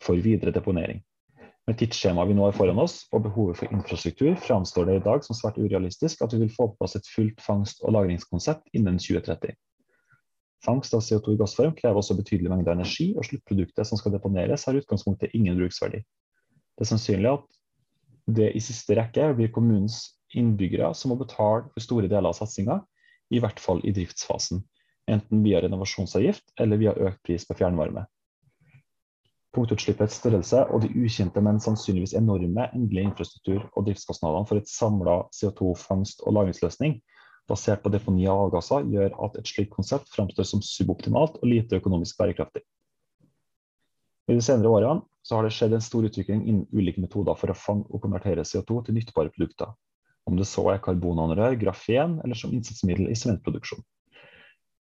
[0.06, 1.02] for videre deponering.
[1.70, 5.22] Med tidsskjemaet vi nå har foran oss, og behovet for infrastruktur, framstår det i dag
[5.22, 8.98] som svært urealistisk at vi vil få på plass et fullt fangst- og lagringskonsept innen
[8.98, 9.54] 2030.
[10.66, 14.66] Fangst av CO2 i gassform krever også betydelig mengde energi, og sluttproduktet som skal deponeres,
[14.66, 16.02] har utgangspunktet ingen bruksverdi.
[16.02, 17.48] Det er sannsynlig at
[18.40, 20.02] det i siste rekke blir kommunens
[20.34, 22.82] innbyggere som må betale for store deler av satsinga,
[23.30, 24.66] i hvert fall i driftsfasen,
[25.06, 28.10] enten via renovasjonsavgift eller via økt pris på fjernvarme
[29.56, 35.24] punktutslippets størrelse og de ukjente, men sannsynligvis enorme endelige infrastruktur- og driftskostnadene for et samla
[35.36, 37.00] CO2-fangst- og lagringsløsning
[37.50, 41.80] basert på deponi av avgasser, gjør at et slikt konsept framstår som suboptimalt og lite
[41.82, 42.62] økonomisk bærekraftig.
[44.30, 45.02] I de senere årene
[45.34, 48.84] har det skjedd en stor utvikling innen ulike metoder for å fange og konvertere CO2
[48.86, 49.74] til nyttbare produkter,
[50.30, 53.82] om det så er karbonanrør, grafen eller som innsatsmiddel i sementproduksjon.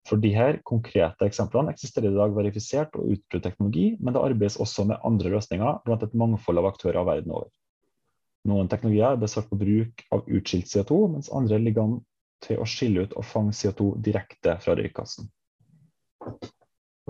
[0.08, 4.58] For de her konkrete eksemplene eksisterer i dag verifisert og utprøvd teknologi, men det arbeides
[4.62, 7.50] også med andre løsninger blant et mangfold av aktører verden over.
[8.48, 11.98] Noen teknologier er basert på bruk av utskilt CO2, mens andre ligger an
[12.44, 15.28] til å skille ut og fange CO2 direkte fra røykgassen.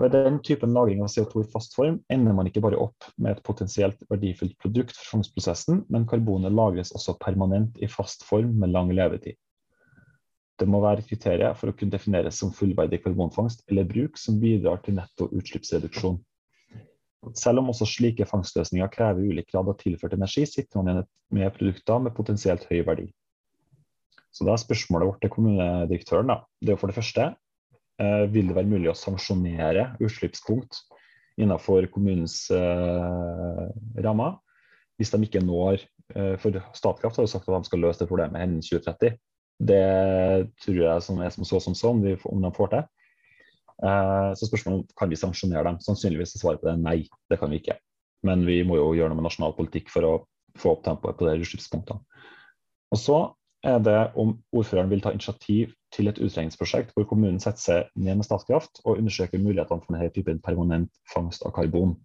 [0.01, 3.35] Ved den typen lagring av CO2 i fast form ender man ikke bare opp med
[3.35, 8.73] et potensielt verdifullt produkt for fangstprosessen, men karbonet lagres også permanent i fast form med
[8.73, 9.37] lang levetid.
[10.61, 14.83] Det må være kriterier for å kunne defineres som fullverdig karbonfangst eller -bruk som bidrar
[14.85, 16.19] til netto utslippsreduksjon.
[17.37, 21.53] Selv om også slike fangstløsninger krever ulik grad av tilført energi, sitter man igjen med
[21.57, 23.07] produkter med potensielt høy verdi.
[24.31, 26.37] Så da er spørsmålet vårt til kommunedirektøren da.
[26.61, 27.27] det er for det første
[27.99, 30.79] eh, vil det være mulig å sanksjonere utslippspunkt
[31.41, 33.65] innenfor kommunens eh,
[34.05, 34.37] rammer
[34.97, 35.81] hvis de ikke når
[36.15, 39.17] eh, For Statkraft har jo sagt at de skal løse det problemet innen 2030.
[39.61, 42.85] Det tror jeg som er som så som så, om de får til.
[43.81, 45.79] Eh, så spørsmålet om kan vi sanksjonere dem.
[45.81, 47.77] Sannsynligvis er svaret på det nei, det kan vi ikke.
[48.25, 50.15] Men vi må jo gjøre noe med nasjonal politikk for å
[50.59, 52.01] få opp tempoet på de utslippspunktene.
[52.91, 53.19] Og så
[53.65, 58.19] er det om ordføreren vil ta initiativ til et utredningsprosjekt hvor kommunen setter seg ned
[58.19, 61.95] med Statkraft og undersøker mulighetene for denne typen permanent fangst av karbon.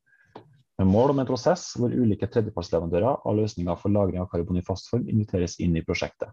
[0.76, 4.64] Med mål om en prosess hvor ulike tredjepartsleverandører av løsninger for lagring av karbon i
[4.64, 6.28] fast form inviteres inn i prosjektet.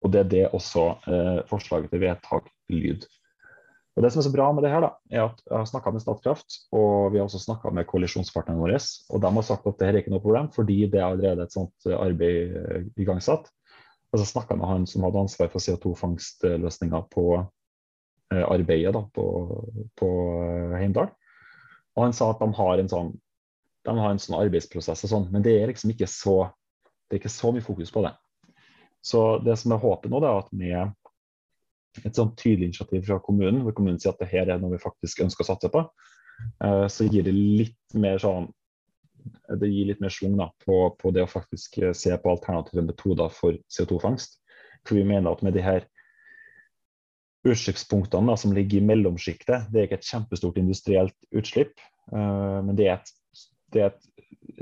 [0.00, 3.04] Og Det er det også eh, forslaget til vedtak lyd.
[3.96, 5.90] Og Det som er så bra med det her, da, er at jeg har snakka
[5.92, 8.78] med Statkraft, og vi har også snakka med koalisjonspartnerne våre.
[9.10, 11.44] Og de har sagt at det her er ikke noe problem, fordi det er allerede
[11.44, 13.50] et sånt arbeid eh, igangsatt.
[14.10, 19.26] Og så snakka med han som hadde ansvar for CO2-fangstløsninger på eh, arbeidet da, på,
[20.00, 20.08] på
[20.46, 21.12] eh, Heimdal.
[21.98, 23.12] Og han sa at de har en sånn,
[23.90, 26.38] har en sånn arbeidsprosess og sånn, men det er liksom ikke så,
[27.10, 28.14] det er ikke så mye fokus på det.
[29.02, 33.62] Så det som jeg håper nå, er at med et sånt tydelig initiativ fra kommunen,
[33.64, 35.84] hvor kommunen sier at det her er noe vi faktisk ønsker å satse på,
[36.64, 38.50] eh, så gir det litt mer sånn
[39.60, 43.56] det gir litt mer svung på, på, det å faktisk se på alternative metoder for
[43.72, 44.38] CO2-fangst.
[44.86, 45.84] For vi mener at med de her
[47.48, 51.72] utslippspunktene som ligger i mellomsjiktet, det er ikke et kjempestort industrielt utslipp,
[52.12, 54.08] uh, men det er, et, det er, et,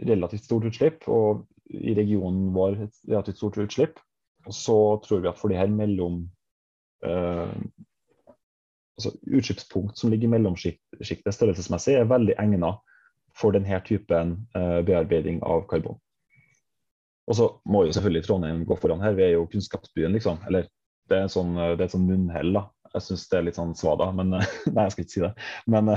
[0.09, 1.07] relativt stort utslipp.
[1.11, 3.99] Og i regionen vår et relativt stort utslipp.
[4.49, 6.23] Og så tror vi at for de her mellom
[7.05, 7.53] uh,
[8.99, 12.83] altså utslippspunkt som ligger i mellomsjiktet størrelsesmessig, er veldig egnet
[13.39, 15.99] for denne typen uh, bearbeiding av karbon.
[17.29, 19.15] Og så må jo selvfølgelig Trondheim gå foran her.
[19.15, 20.41] Vi er jo kunnskapsbyen, liksom.
[20.49, 20.67] Eller
[21.13, 22.55] det er, sånn, er et sånn munnhell.
[22.57, 22.65] da.
[22.95, 24.33] Jeg syns det er litt sånn svada, men
[24.75, 25.33] Nei, jeg skal ikke si det.
[25.69, 25.93] Men,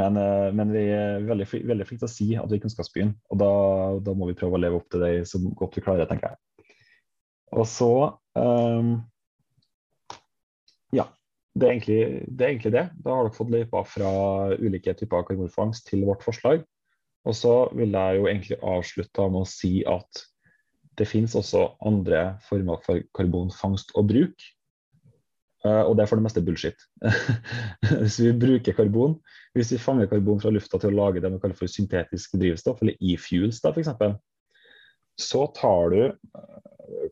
[0.00, 0.16] men,
[0.56, 3.12] men vi er veldig, veldig flinke til å si at vi er kunnskapsbyen.
[3.30, 3.50] Og da,
[4.08, 6.40] da, må vi prøve å leve opp til det så godt vi klarer, tenker jeg.
[7.56, 7.92] Og så
[8.38, 9.00] um,
[10.94, 11.08] Ja.
[11.50, 14.10] Det er, egentlig, det er, egentlig, det Da har dere fått løypa fra
[14.54, 16.62] ulike typer karbonfangst til vårt forslag.
[17.26, 20.22] Og så vil jeg jo egentlig avslutte med å si at
[20.98, 24.46] det finnes også andre former for karbonfangst og bruk.
[25.60, 26.86] Uh, og det er for det meste bullshit.
[28.00, 29.18] hvis vi bruker karbon,
[29.56, 32.80] hvis vi fanger karbon fra lufta til å lage det vi kaller for syntetisk drivstoff,
[32.80, 33.90] eller e-fuels da f.eks.,
[35.20, 36.00] så tar du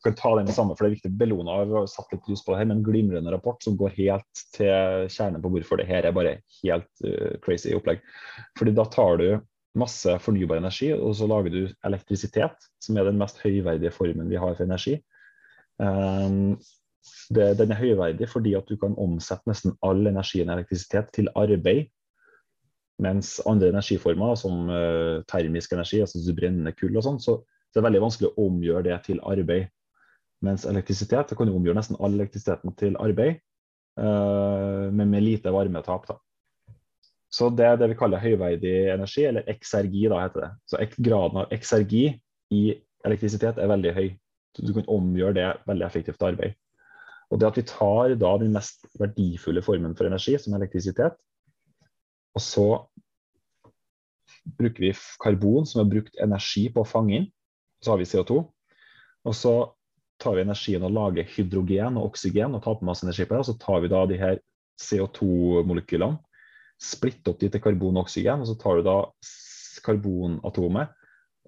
[0.04, 1.12] kan ta den samme, for det er viktig.
[1.20, 4.42] Bellona har satt litt lys på det her, med en glimrende rapport som går helt
[4.56, 8.02] til kjernen på hvorfor det her er bare helt uh, crazy opplegg.
[8.58, 9.28] Fordi da tar du
[9.78, 14.40] masse fornybar energi, og så lager du elektrisitet, som er den mest høyverdige formen vi
[14.40, 14.98] har for energi.
[15.78, 16.56] Um,
[17.32, 21.30] det, den er høyverdig fordi at du kan omsette nesten all energien i elektrisitet til
[21.38, 21.86] arbeid.
[22.98, 27.78] Mens andre energiformer, som uh, termisk energi, altså du brenner kull og sånn, så, så
[27.78, 29.68] det er veldig vanskelig å omgjøre det til arbeid.
[30.44, 33.40] Mens elektrisitet kan omgjøre nesten all elektrisiteten til arbeid,
[34.00, 36.06] uh, men med lite varmetap.
[36.08, 36.16] Da.
[37.28, 40.50] Så det er det vi kaller høyverdig energi, eller XRG, da heter det.
[40.70, 41.96] Så graden av XRG
[42.56, 42.62] i
[43.04, 44.08] elektrisitet er veldig høy.
[44.56, 46.56] Så Du kan omgjøre det veldig effektivt arbeid.
[47.28, 51.18] Og det at vi tar da den mest verdifulle formen for energi, som elektrisitet,
[52.32, 52.68] og så
[54.58, 57.28] bruker vi karbon, som er brukt energi på å fange inn.
[57.84, 58.42] Så har vi CO2.
[59.28, 59.54] Og så
[60.18, 63.42] tar vi energien og lager hydrogen og oksygen og tar på masse energi på det.
[63.44, 64.40] Og så tar vi da de her
[64.82, 66.18] CO2-molekylene,
[66.78, 68.98] splitter opp de til karbon og oksygen, og så tar du da
[69.82, 70.94] karbonatomet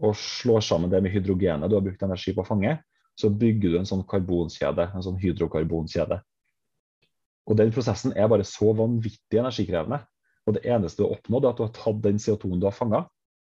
[0.00, 2.78] og slår sammen det med hydrogenet du har brukt energi på å fange.
[3.18, 6.20] Så bygger du en sånn karbonkjede, en sånn hydrokarbonkjede.
[7.50, 10.00] Og Den prosessen er bare så vanvittig energikrevende.
[10.46, 12.76] Og Det eneste du har oppnådd, er at du har tatt den CO2-en du har
[12.76, 13.02] fanga,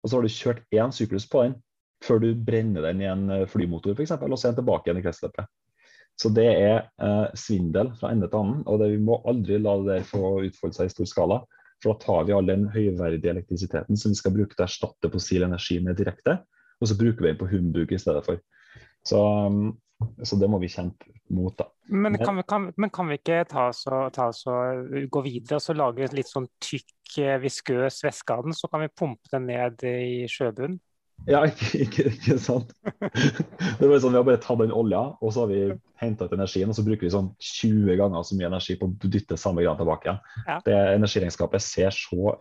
[0.03, 1.55] og så har du kjørt én syklus på den
[2.03, 5.01] før du brenner den i en eh, flymotor f.eks., og så er den tilbake igjen
[5.01, 5.51] i kretsløpet.
[6.19, 9.77] Så det er eh, svindel fra ende til annen, og det, vi må aldri la
[9.87, 11.39] det få utfolde seg i stor skala.
[11.83, 15.11] For da tar vi all den høyverdige elektrisiteten som vi skal bruke til å erstatte
[15.11, 16.37] fossil energi med direkte,
[16.79, 18.39] og så bruker vi den på humbug i stedet for.
[19.03, 19.73] Så, um,
[20.23, 21.67] så det må vi kjempe mot, da.
[21.91, 23.83] Men kan vi, kan, men kan vi ikke ta oss
[24.47, 28.69] og gå videre og så lage litt sånn tykk, eh, viskøs væske av den, så
[28.71, 30.79] kan vi pumpe den ned i sjøbunnen?
[31.29, 32.73] Ja, ikke, ikke, ikke, sant.
[32.83, 35.61] Det var sånn, Vi har bare tatt den olja, og så har vi
[36.01, 36.71] henta ut energien.
[36.71, 39.79] Og så bruker vi sånn 20 ganger så mye energi på å dytte samme gran
[39.79, 40.23] tilbake igjen.
[40.47, 40.61] Ja.
[40.65, 42.37] Det Energiregnskapet ser så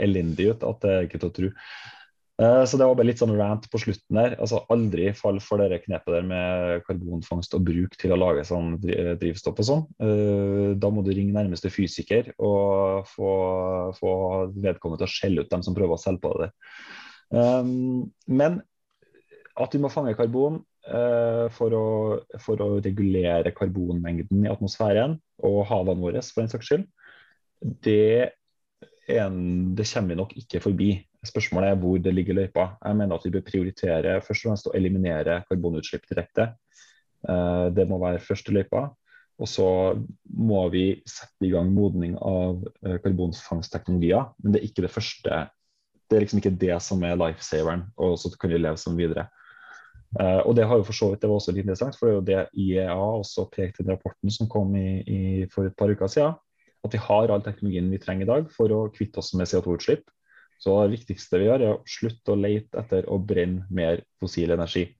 [0.00, 1.52] elendig ut at det er ikke til å tro.
[2.40, 4.34] Uh, så det var bare litt sånn rant på slutten der.
[4.40, 8.78] Altså Aldri fall for det knepet der med karbonfangst og bruk til å lage sånn
[8.80, 9.84] drivstoff og sånn.
[10.00, 13.30] Uh, da må du ringe nærmeste fysiker og få,
[14.00, 14.16] få
[14.56, 16.50] vedkommende til å skjelle ut dem som prøver å selge på det.
[17.32, 18.60] Um, men
[19.56, 21.86] at vi må fange karbon uh, for, å,
[22.44, 26.86] for, å, regulere karbonmengden i atmosfæren og havene våre, for den saks skyld,
[27.84, 28.32] det,
[29.12, 29.38] en,
[29.76, 30.90] det kommer vi nok ikke forbi.
[31.24, 32.72] Spørsmålet er hvor det ligger løypa.
[32.82, 36.50] Jeg mener at vi bør prioritere først og fremst å eliminere karbonutslipp direkte.
[37.22, 38.90] Uh, det må være første løypa.
[39.42, 39.66] Og så
[40.38, 44.28] må vi sette i gang modning av eh, karbonfangstteknologier.
[44.42, 45.38] Men det er ikke det første.
[46.12, 49.30] Det er liksom ikke det som er lifesaveren, og så kan vi leve som videre.
[50.12, 52.12] Uh, og Det har jo for så vidt, det var også litt interessant, for det
[52.12, 55.88] er jo det IEA også pekte i rapporten som kom i, i, for et par
[55.88, 56.36] uker siden.
[56.84, 60.04] At vi har all teknologien vi trenger i dag for å kvitte oss med CO2-utslipp.
[60.60, 64.52] Så det viktigste vi gjør, er å slutte å lete etter å brenne mer fossil
[64.52, 64.90] energi.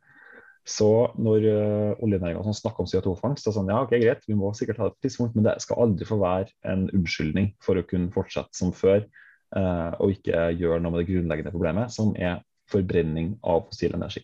[0.64, 4.54] Så når uh, oljenæringa snakker om CO2-fangst, så er sånn, ja, ok, greit, vi må
[4.56, 7.76] sikkert ha det på et tidspunkt, men det skal aldri få være en unnskyldning for
[7.76, 9.02] å kunne fortsette som før,
[9.52, 12.38] og ikke gjør noe med det grunnleggende problemet, som er
[12.72, 14.22] forbrenning av fossil energi.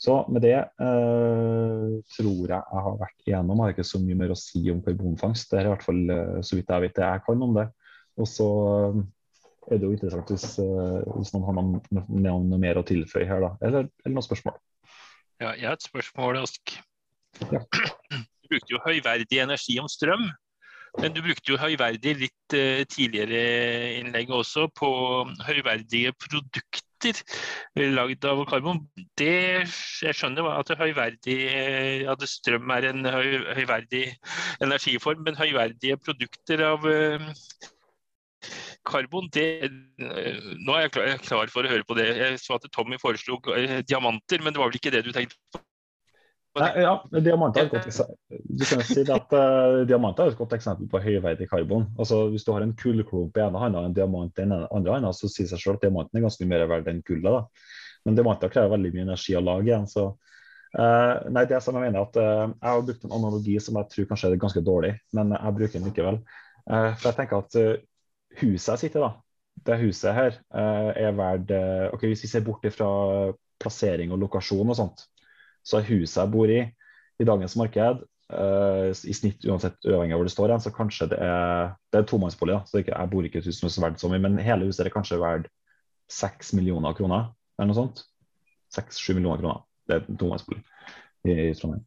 [0.00, 3.58] Så med det eh, tror jeg jeg har vært igjennom.
[3.58, 5.50] Jeg har ikke så mye mer å si om karbonfangst.
[5.50, 7.66] Det er i hvert fall eh, så vidt jeg vet det jeg kan om det.
[8.16, 9.02] Og så eh,
[9.68, 13.44] er det jo interessant hvis, eh, hvis noen har noe, noe, mer å tilføye her,
[13.44, 13.52] da.
[13.60, 14.56] Eller, eller noen spørsmål.
[15.40, 16.78] Ja, jeg har et spørsmål, Ask.
[17.52, 17.60] Ja.
[17.60, 20.30] Du brukte jo høyverdig energi om strøm.
[20.98, 23.42] Men du brukte jo høyverdig litt uh, tidligere
[24.00, 24.90] innlegg også på
[25.46, 28.80] høyverdige produkter produkter lagd av karbon.
[29.16, 29.66] Det,
[30.02, 31.38] jeg skjønner at, høyverdig,
[32.08, 34.04] at strøm er en høy, høyverdig
[34.60, 36.84] energiform, men høyverdige produkter av
[38.84, 42.08] karbon, det, Nå er jeg klar, for å høre på det.
[42.16, 43.40] Jeg så at Tommy foreslo
[43.88, 45.64] diamanter, men det var vel ikke det du tenkte på?
[46.58, 48.38] Nei, ja, diamanter er et godt eksempel.
[48.58, 51.84] Du kan si at uh, diamanter er et godt eksempel på høyverdig karbon.
[51.94, 54.96] Altså, hvis du har en kullklump i ene hånda og en diamant i den andre
[54.96, 57.62] hånda, så sier seg selv at diamanten er ganske mer verdt enn kullet.
[58.02, 59.86] Men diamanter krever veldig mye energi å lage igjen.
[59.92, 63.78] så uh, nei, det som Jeg mener at uh, jeg har brukt en analogi som
[63.78, 66.20] jeg tror kanskje er ganske dårlig, men jeg bruker den likevel.
[66.70, 67.60] for jeg tenker at
[68.40, 69.12] huset jeg sitter i,
[69.66, 71.50] det huset her, er verdt
[71.94, 72.90] ok, Hvis vi ser bort fra
[73.60, 75.09] plassering og lokasjon og sånt,
[75.66, 76.60] så huset jeg bor i,
[77.20, 81.20] i dagens marked, uh, i snitt uansett uavhengig av hvor det står, så kanskje det
[81.24, 82.60] er det er tomannsbolig.
[82.66, 84.68] så ikke, Jeg bor ikke i et hus som er verdt så mye, men hele
[84.68, 85.50] huset er kanskje verdt
[86.10, 88.02] seks millioner kroner, eller noe sånt.
[88.74, 89.62] Seks-sju millioner kroner.
[89.86, 90.62] Det er en tomannsbolig
[91.26, 91.84] i, i Trondheim.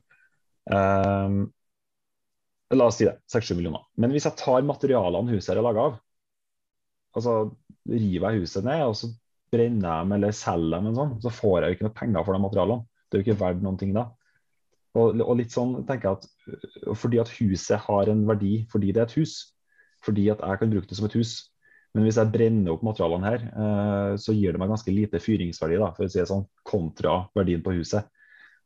[0.72, 1.38] Um,
[2.74, 3.18] la oss si det.
[3.32, 3.84] Seks-sju millioner.
[4.00, 6.00] Men hvis jeg tar materialene huset er laga av,
[7.18, 7.36] altså
[7.90, 9.10] river jeg huset ned og så
[9.54, 12.36] brenner jeg dem eller selger dem, sånn, så får jeg jo ikke noe penger for
[12.36, 12.93] de materialene.
[13.14, 14.08] Det er jo ikke verdt noen ting da.
[14.98, 19.02] Og, og, litt sånn tenker jeg at Fordi at huset har en verdi fordi det
[19.02, 19.36] er et hus,
[20.06, 21.36] fordi at jeg kan bruke det som et hus.
[21.94, 25.78] Men hvis jeg brenner opp materialene her, eh, så gir det meg ganske lite fyringsverdi
[25.78, 28.10] da, for å si det sånn, kontra verdien på huset.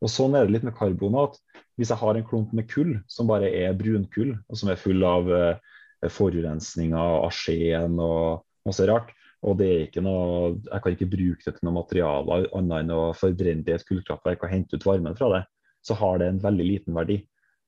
[0.00, 1.36] Og Sånn er det litt med karbonat.
[1.76, 5.04] Hvis jeg har en klump med kull som bare er brunkull, og som er full
[5.04, 9.12] av eh, forurensninger, arsen og masse rart,
[9.46, 12.94] og det er ikke noe, Jeg kan ikke bruke det til noe materiale annet enn
[12.94, 15.42] å forbrenne det i et kullkraftverk og hente ut varmen fra det.
[15.86, 17.20] Så har det en veldig liten verdi.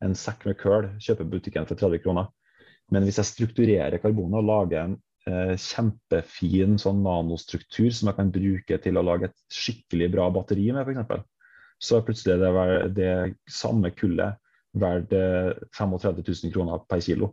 [0.03, 2.27] En sekk med kull kjøper butikken for 30 kroner.
[2.91, 4.97] Men hvis jeg strukturerer karbonet og lager en
[5.31, 10.73] eh, kjempefin sånn nanostruktur som jeg kan bruke til å lage et skikkelig bra batteri
[10.75, 11.29] med, f.eks.,
[11.81, 12.51] så er plutselig det,
[12.99, 13.13] det
[13.49, 14.37] samme kullet
[14.81, 15.15] verdt
[15.79, 17.31] 35 eh, 000 kroner per kilo.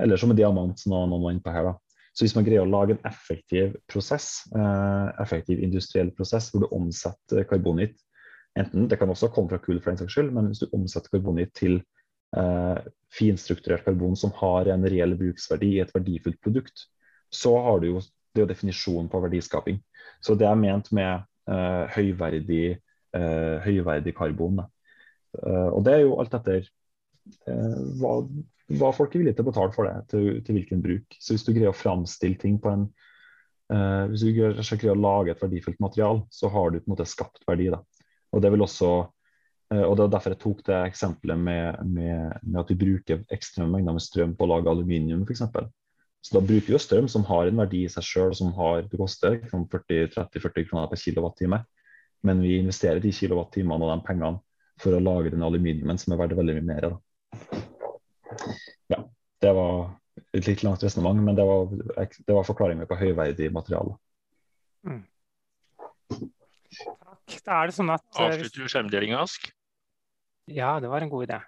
[0.00, 1.68] Eller som en diamant, som noen var inne på her.
[1.68, 1.91] da.
[2.12, 6.74] Så hvis man greier å lage en effektiv prosess, eh, effektiv industriell prosess hvor du
[6.74, 7.96] omsetter karbonit
[8.58, 11.08] enten Det kan også komme fra kull, for den saks skyld, men hvis du omsetter
[11.14, 11.78] karbonit til
[12.36, 12.80] eh,
[13.16, 16.84] finstrukturert karbon som har en reell bruksverdi i et verdifullt produkt,
[17.32, 19.80] så har du jo det er jo definisjonen på verdiskaping.
[20.24, 22.78] Så det er ment med eh, høyverdig,
[23.16, 24.62] eh, høyverdig, karbon.
[25.32, 26.66] Uh, og det er jo alt etter
[27.46, 28.16] hva
[28.78, 31.16] hva folk er villige til å betale for det, til, til hvilken bruk.
[31.20, 32.86] Så hvis du greier å framstille ting på en
[33.72, 37.08] eh, Hvis du greier, å lage et verdifullt material, så har du på en måte
[37.08, 37.68] skapt verdi.
[37.72, 37.82] Da.
[38.32, 38.92] Og det vil også
[39.74, 43.22] eh, og det er derfor jeg tok det eksempelet med, med, med at vi bruker
[43.34, 45.44] ekstreme mengder med strøm på å lage aluminium, f.eks.
[46.22, 48.84] Så da bruker vi jo strøm som har en verdi i seg sjøl, som har,
[48.86, 51.64] det koster 30-40 kroner per kilowattime.
[52.22, 54.38] Men vi investerer de kilowattimene og de pengene
[54.78, 56.86] for å lage den aluminiumen som er verdt veldig mye mer.
[56.86, 57.00] Da.
[58.92, 59.02] Ja,
[59.42, 59.92] det var
[60.32, 63.96] et litt langt resonnement, men det var, det var forklaringen på høyverdig materiale.
[64.86, 65.02] Mm.
[66.12, 67.38] Takk.
[67.46, 69.48] Da er det sånn at eh, Avslutter du skjermdelinga, Ask?
[70.50, 71.38] Ja, det var en god idé.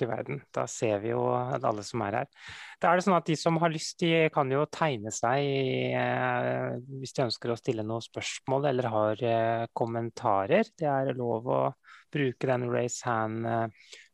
[0.00, 0.40] Til verden.
[0.54, 2.28] Da ser vi jo alle som er her.
[2.80, 5.44] Da er det sånn at De som har lyst, de kan jo tegne seg
[5.92, 10.72] eh, hvis de ønsker å stille noen spørsmål eller har eh, kommentarer.
[10.72, 11.62] Det er lov å
[12.10, 13.76] bruke den raise hand-funksjonen.
[13.76, 14.08] Eh,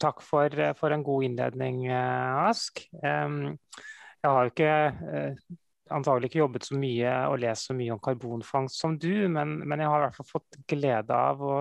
[0.00, 2.86] takk for, for, en god innledning, Ask.
[3.02, 5.48] jeg har jo ikke
[5.92, 9.80] antagelig ikke jobbet så mye og lest så mye om karbonfangst som du, men, men,
[9.80, 11.58] jeg har i hvert fall fått glede av å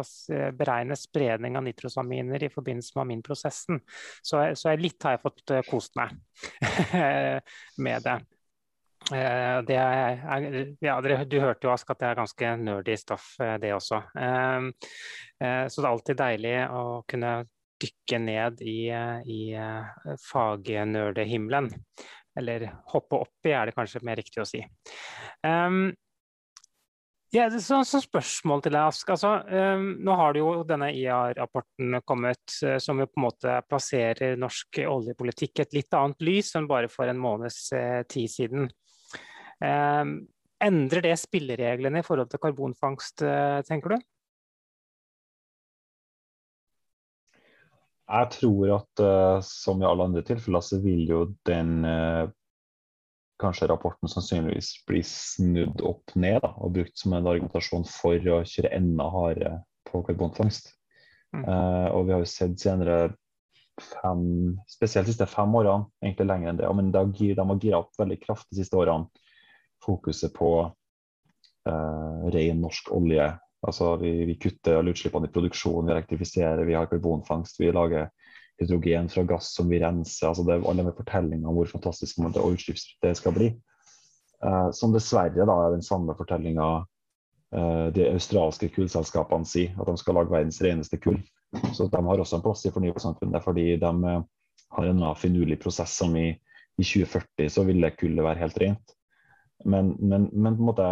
[0.58, 3.84] beregne spredning av nitrosaminer i forbindelse med aminprosessen.
[4.22, 6.16] Så, så litt har jeg fått kost meg
[7.88, 8.18] med det.
[9.08, 10.18] Uh, det er,
[10.84, 14.02] ja, du hørte jo Ask at det er ganske nerdy stoff, uh, det også.
[14.18, 17.36] så det er alltid deilig å kunne
[17.78, 19.42] dykke ned i, i
[20.32, 21.70] fagnerdehimmelen.
[22.38, 24.64] Eller hoppe opp i, er det kanskje mer riktig å si.
[25.46, 25.70] Ja,
[27.36, 29.10] ja, så, så, spørsmål til deg, Ask.
[29.14, 34.40] Altså, um, nå har det jo denne IA-rapporten kommet, som jo på en måte plasserer
[34.42, 37.62] norsk oljepolitikk et litt annet lys enn bare for en måneds
[38.10, 38.70] tid siden.
[39.64, 40.20] Um,
[40.62, 44.06] endrer det spillereglene i forhold til karbonfangst, uh, tenker du?
[48.08, 52.30] Jeg tror at uh, som i alle andre tilfeller, så vil jo den uh,
[53.42, 58.42] kanskje rapporten sannsynligvis bli snudd opp ned da, og brukt som en argumentasjon for å
[58.48, 59.54] kjøre enda hardere
[59.90, 60.72] på karbonfangst.
[61.36, 61.44] Mm.
[61.44, 63.00] Uh, og vi har jo sett senere
[63.78, 68.00] fem, spesielt de siste fem årene, egentlig lenger enn det, men de har gira opp
[68.00, 69.27] veldig kraftig de siste årene
[69.86, 70.52] fokuset på
[71.68, 73.26] ren norsk olje
[73.68, 77.60] Altså, vi, vi kutter alle utslippene i produksjon, vi elektrifiserer, vi har karbonfangst.
[77.60, 78.10] Vi lager
[78.62, 80.28] hydrogen fra gass som vi renser.
[80.28, 83.50] altså Det er alle med fortellinger om hvor fantastisk og utslippsfritt det skal bli.
[84.46, 86.68] Uh, som dessverre da er den samme fortellinga
[87.58, 91.18] uh, de australske kullselskapene sier, at de skal lage verdens reneste kull.
[91.74, 94.22] Så de har også en plass i fornybarsamfunnet, fordi de uh,
[94.78, 96.30] har en finurlig prosess som i,
[96.78, 98.97] i 2040 så ville kullet være helt rent.
[99.66, 100.90] Men, men, men på en måte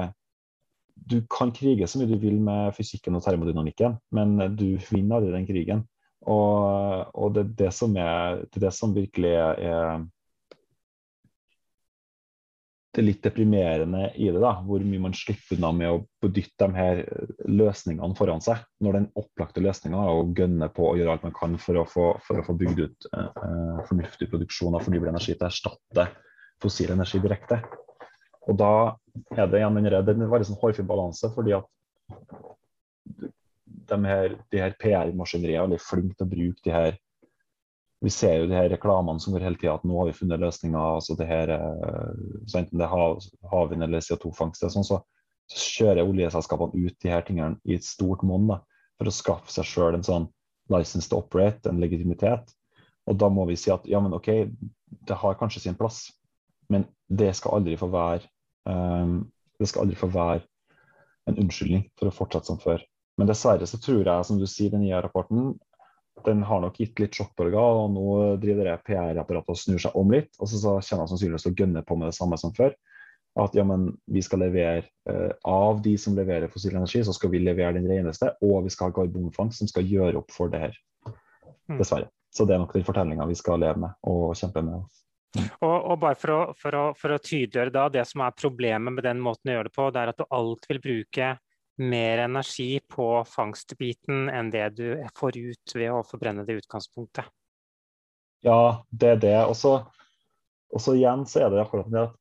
[0.95, 5.33] du kan krige så mye du vil med fysikken og termodynamikken, men du vinner aldri
[5.35, 5.83] den krigen.
[6.25, 10.05] Og, og det, det, som er, det, det som virkelig er,
[12.95, 16.65] det er litt deprimerende i det, da, hvor mye man slipper unna med å dytte
[16.65, 17.03] de her
[17.51, 18.63] løsningene foran seg.
[18.81, 21.85] Når den opplagte løsninga er å gønne på å gjøre alt man kan for å
[21.91, 26.07] få, for å få bygd ut eh, fornuftig produksjon av fornybar energi til å erstatte
[26.63, 27.59] fossil energi direkte.
[28.45, 28.73] Og da
[29.35, 31.65] er det igjen den det er veldig sånn hårfin balanse, fordi at
[33.89, 37.01] de her, her PR-maskineriet er veldig flinke til å bruke de her
[38.03, 40.41] Vi ser jo de her reklamene som går hele tida at nå har vi funnet
[40.41, 40.77] løsninger.
[40.77, 42.11] altså det her, eh,
[42.45, 44.99] så Enten det er hav, havvind eller CO2-fangst, sånn, så,
[45.49, 48.51] så, kjører oljeselskapene ut de her tingene i et stort monn
[48.99, 50.27] for å skaffe seg sjøl en sånn
[50.69, 52.51] license to operate, en legitimitet.
[53.09, 54.29] Og da må vi si at ja, men OK,
[55.07, 56.11] det har kanskje sin plass,
[56.69, 58.27] men det skal aldri få være
[58.65, 60.41] det skal aldri få være
[61.29, 62.83] en unnskyldning for å fortsette som før.
[63.19, 65.53] Men dessverre så tror jeg, som du sier, den nye rapporten
[66.25, 67.79] den har nok gitt litt sjokkbølger.
[67.83, 68.09] og Nå
[68.41, 70.31] driver det PR-apparatet og snur seg om litt.
[70.39, 72.75] og Så kommer de sannsynligvis til å gønne på med det samme som før.
[73.35, 77.33] At ja, men vi skal levere eh, av de som leverer fossil energi, så skal
[77.33, 78.31] vi levere den reneste.
[78.47, 80.77] Og vi skal ha karbonfangst som skal gjøre opp for det her.
[81.67, 81.81] Mm.
[81.81, 82.07] Dessverre.
[82.35, 84.87] Så det er nok den fortellinga vi skal leve med og kjempe med.
[85.35, 88.95] Og, og, bare for å, for, å, for å, tydeliggjøre da, Det som er problemet
[88.95, 91.31] med den måten å gjøre det på, det er at du alt vil bruke
[91.81, 94.85] mer energi på fangstbiten enn det du
[95.17, 97.27] får ut ved å forbrenne det utgangspunktet.
[98.45, 99.39] Ja, det er det.
[99.49, 102.15] Og så igjen så er det akkurat det at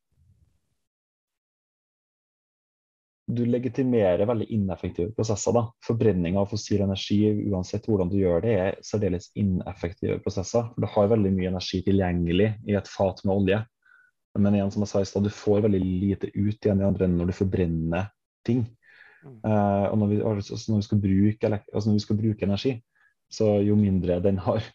[3.27, 5.53] du legitimerer veldig ineffektive prosesser.
[5.57, 5.64] da.
[5.87, 7.20] Forbrenning av fossil energi,
[7.51, 10.68] uansett hvordan du gjør det, er særdeles ineffektive prosesser.
[10.75, 13.61] For Du har veldig mye energi tilgjengelig i et fat med olje.
[14.39, 17.07] Men igjen, som jeg sa i stad, du får veldig lite ut igjen i andre
[17.07, 18.11] enden når du forbrenner
[18.45, 18.66] ting.
[19.25, 22.75] Uh, og når vi, altså, når, vi bruke, altså når vi, skal bruke, energi,
[23.33, 24.66] så jo mindre den har,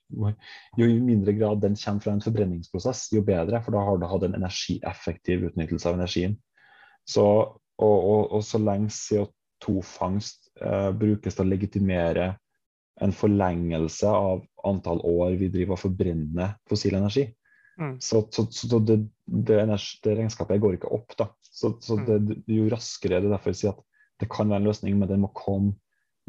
[0.79, 3.61] jo mindre grad den kommer fra en forbrenningsprosess, jo bedre.
[3.61, 6.39] For da har du hatt en energieffektiv utnyttelse av energien.
[7.05, 7.25] Så
[7.79, 12.29] og, og, og så lenge CO2-fangst eh, brukes til å legitimere
[12.99, 17.29] en forlengelse av antall år vi driver og forbrenner fossil energi,
[17.79, 17.93] mm.
[18.03, 19.61] så, så, så det, det,
[20.03, 21.15] det, regnskapet går ikke opp.
[21.19, 21.29] da.
[21.41, 22.03] Så, så mm.
[22.09, 23.85] det, jo raskere det er derfor jeg sier at
[24.19, 25.77] det kan være en løsning, men den må komme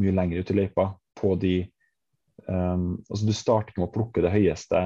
[0.00, 0.86] mye lenger ut i løypa
[1.18, 1.54] på de
[2.46, 4.80] um, altså Du starter ikke med å plukke det høyeste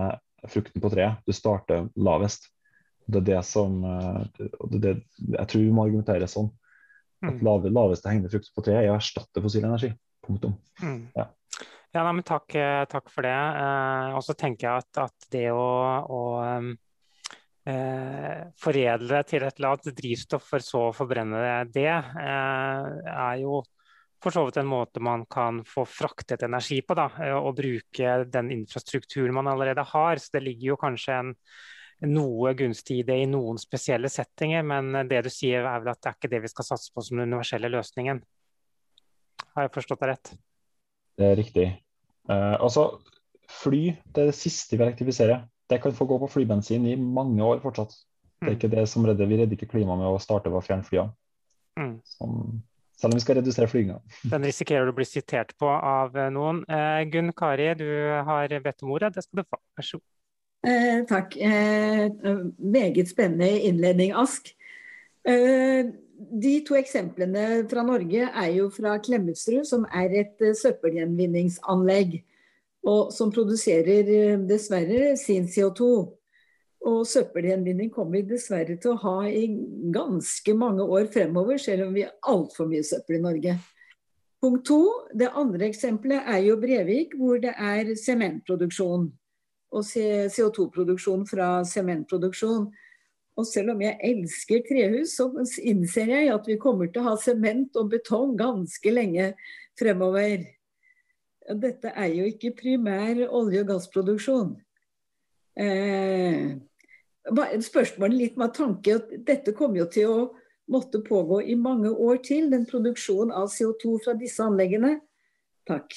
[0.51, 2.49] frukten på treet, du starter lavest.
[3.05, 4.93] Det er det som eh, det, det,
[5.37, 6.51] Jeg tror vi må argumentere sånn.
[7.25, 7.43] At mm.
[7.45, 9.93] lave, laveste hengende frukt på treet er å erstatte fossil energi.
[10.25, 10.57] Punktum.
[10.81, 11.01] Mm.
[11.17, 11.29] Ja.
[11.95, 13.35] ja nei, men takk, eh, takk, for det.
[13.35, 15.69] Eh, og så tenker jeg at, at det å,
[16.05, 16.23] å
[17.69, 23.63] eh, foredle til et eller annet drivstoff for så å forbrenne det, eh, er jo
[24.25, 28.49] for så vidt en måte man kan få fraktet energi på, da, og bruke den
[28.55, 30.17] infrastrukturen man allerede har.
[30.17, 31.35] Så det ligger jo kanskje en,
[32.11, 36.01] noe gunstig i det i noen spesielle settinger, men det du sier er vel at
[36.03, 38.23] det er ikke det vi skal satse på som den universelle løsningen.
[39.55, 40.33] Har jeg forstått deg rett?
[41.19, 41.67] Det er riktig.
[42.31, 42.89] Uh, altså,
[43.51, 45.45] fly det er det siste vi elektrifiserer.
[45.71, 47.95] Det kan få gå på flybensin i mange år fortsatt.
[48.41, 48.59] Det er mm.
[48.59, 51.15] ikke det som redder, Vi redder ikke klimaet med å starte ved å fjerne flyene.
[51.75, 51.97] Mm.
[52.95, 53.97] selv om vi skal redusere flyginga.
[54.33, 56.61] Den risikerer du å bli sitert på av eh, noen.
[56.71, 57.89] Eh, Gunn Kari, du
[58.29, 59.15] har bedt om ordet.
[59.17, 59.59] Det skal du få.
[59.79, 60.07] Vær så god.
[60.65, 61.37] Eh, takk.
[61.37, 62.11] Eh,
[62.59, 64.49] meget spennende innledning, Ask.
[65.29, 65.85] Eh,
[66.43, 72.23] de to eksemplene fra Norge er jo fra Klemetsrud, som er et eh, søppelgjenvinningsanlegg
[72.85, 75.89] og som produserer eh, dessverre sin CO2.
[76.85, 79.47] Og søppelgjenvinning kommer vi dessverre til å ha i
[79.93, 83.57] ganske mange år fremover, selv om vi har altfor mye søppel i Norge.
[84.45, 84.81] Punkt to,
[85.17, 89.09] Det andre eksempelet er jo Brevik, hvor det er sementproduksjon.
[89.75, 92.69] Og CO2-produksjon fra sementproduksjon.
[93.35, 95.27] Og selv om jeg elsker trehus, så
[95.67, 99.33] innser jeg at vi kommer til å ha sement og betong ganske lenge
[99.79, 100.45] fremover.
[101.65, 104.55] Dette er jo ikke primær olje- og gassproduksjon.
[105.59, 106.55] Eh,
[107.67, 110.23] spørsmålet litt med tanke at dette kommer jo til å
[110.71, 115.01] måtte pågå i mange år til, den produksjonen av CO2 fra disse anleggene.
[115.69, 115.93] Takk.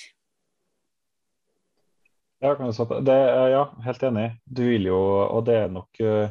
[2.44, 3.22] Ja, det,
[3.52, 4.28] ja helt enig.
[4.46, 6.28] Du vil jo, og det er nok uh,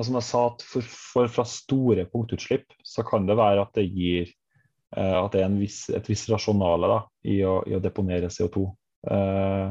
[0.00, 3.90] Som jeg sa, at for, for, fra store punktutslipp så kan det være at det
[3.92, 4.30] gir
[4.96, 8.66] Eh, at det er viss, et visst rasjonale da, i, å, i, å, deponere CO2.
[9.08, 9.70] Eh,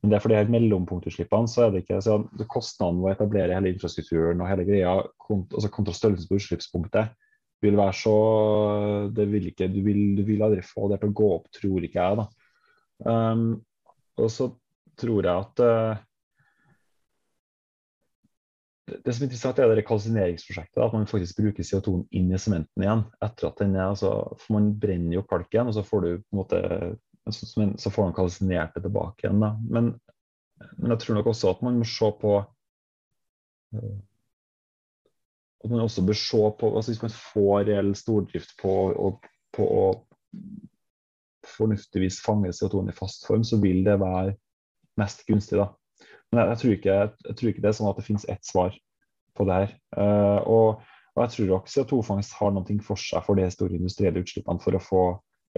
[0.00, 2.18] men det er for de her mellompunktutslippene så er det ikke så
[2.48, 7.16] kostnaden ved å etablere hele infrastrukturen og hele greia kont, altså kontra størrelsen på utslippspunktet
[7.60, 8.14] vil være så
[9.12, 11.84] det vil ikke, du, vil, du vil aldri få det til å gå opp, tror
[11.84, 12.22] ikke jeg.
[12.22, 12.24] da.
[13.04, 13.50] Um,
[14.16, 14.48] og så
[15.00, 16.06] tror jeg at uh,
[18.90, 20.80] det som er interessant, er det kalsineringsprosjektet.
[20.82, 23.04] At man faktisk bruker CO2-en inn i sementen igjen.
[23.22, 26.60] etter at den er, altså, for Man brenner jo kalken, og så får du måte,
[27.30, 29.40] så får man kalsinert det tilbake igjen.
[29.70, 29.92] Men,
[30.76, 32.36] men, jeg tror nok også at man må se på
[33.74, 33.98] eh,
[35.60, 39.66] at man også bør se på altså Hvis man får reell stordrift på, og, på
[39.66, 39.84] å
[41.46, 44.36] fornuftigvis fange CO2-en i fast form, så vil det være
[44.98, 45.58] mest gunstig.
[45.60, 45.70] da.
[46.30, 46.96] Men jeg, jeg, tror ikke,
[47.28, 48.76] jeg, tror ikke, det er sånn at det finnes ett svar
[49.38, 49.72] på det her.
[49.96, 50.84] Uh, og,
[51.14, 54.76] og, jeg tror også CO2-fangst har noe for seg for de store industrielle utslippene for
[54.76, 55.02] å få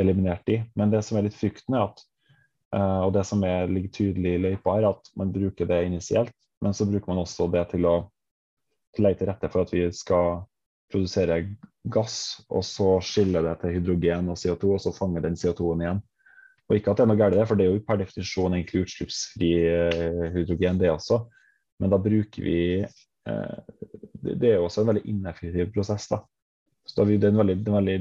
[0.01, 0.63] eliminert de.
[0.79, 2.05] Men det som er litt frykten, er at
[2.77, 6.35] uh, og det som er, ligger tydelig i løypa, er at man bruker det initielt,
[6.63, 7.97] men så bruker man også det til å
[9.01, 10.43] legge til rette for at vi skal
[10.93, 11.43] produsere
[11.93, 16.03] gass, og så skille det til hydrogen og CO2, og så fange den CO2-en igjen.
[16.73, 18.55] Og ikke at det er noe galt i det, for det er jo per definisjon
[18.57, 21.19] egentlig utslippsfri eh, hydrogen, det også.
[21.85, 23.59] Men da bruker vi eh,
[24.25, 26.07] Det er jo også en veldig ineffektiv prosess.
[26.09, 26.23] da.
[26.89, 27.97] Så da er en veldig, en veldig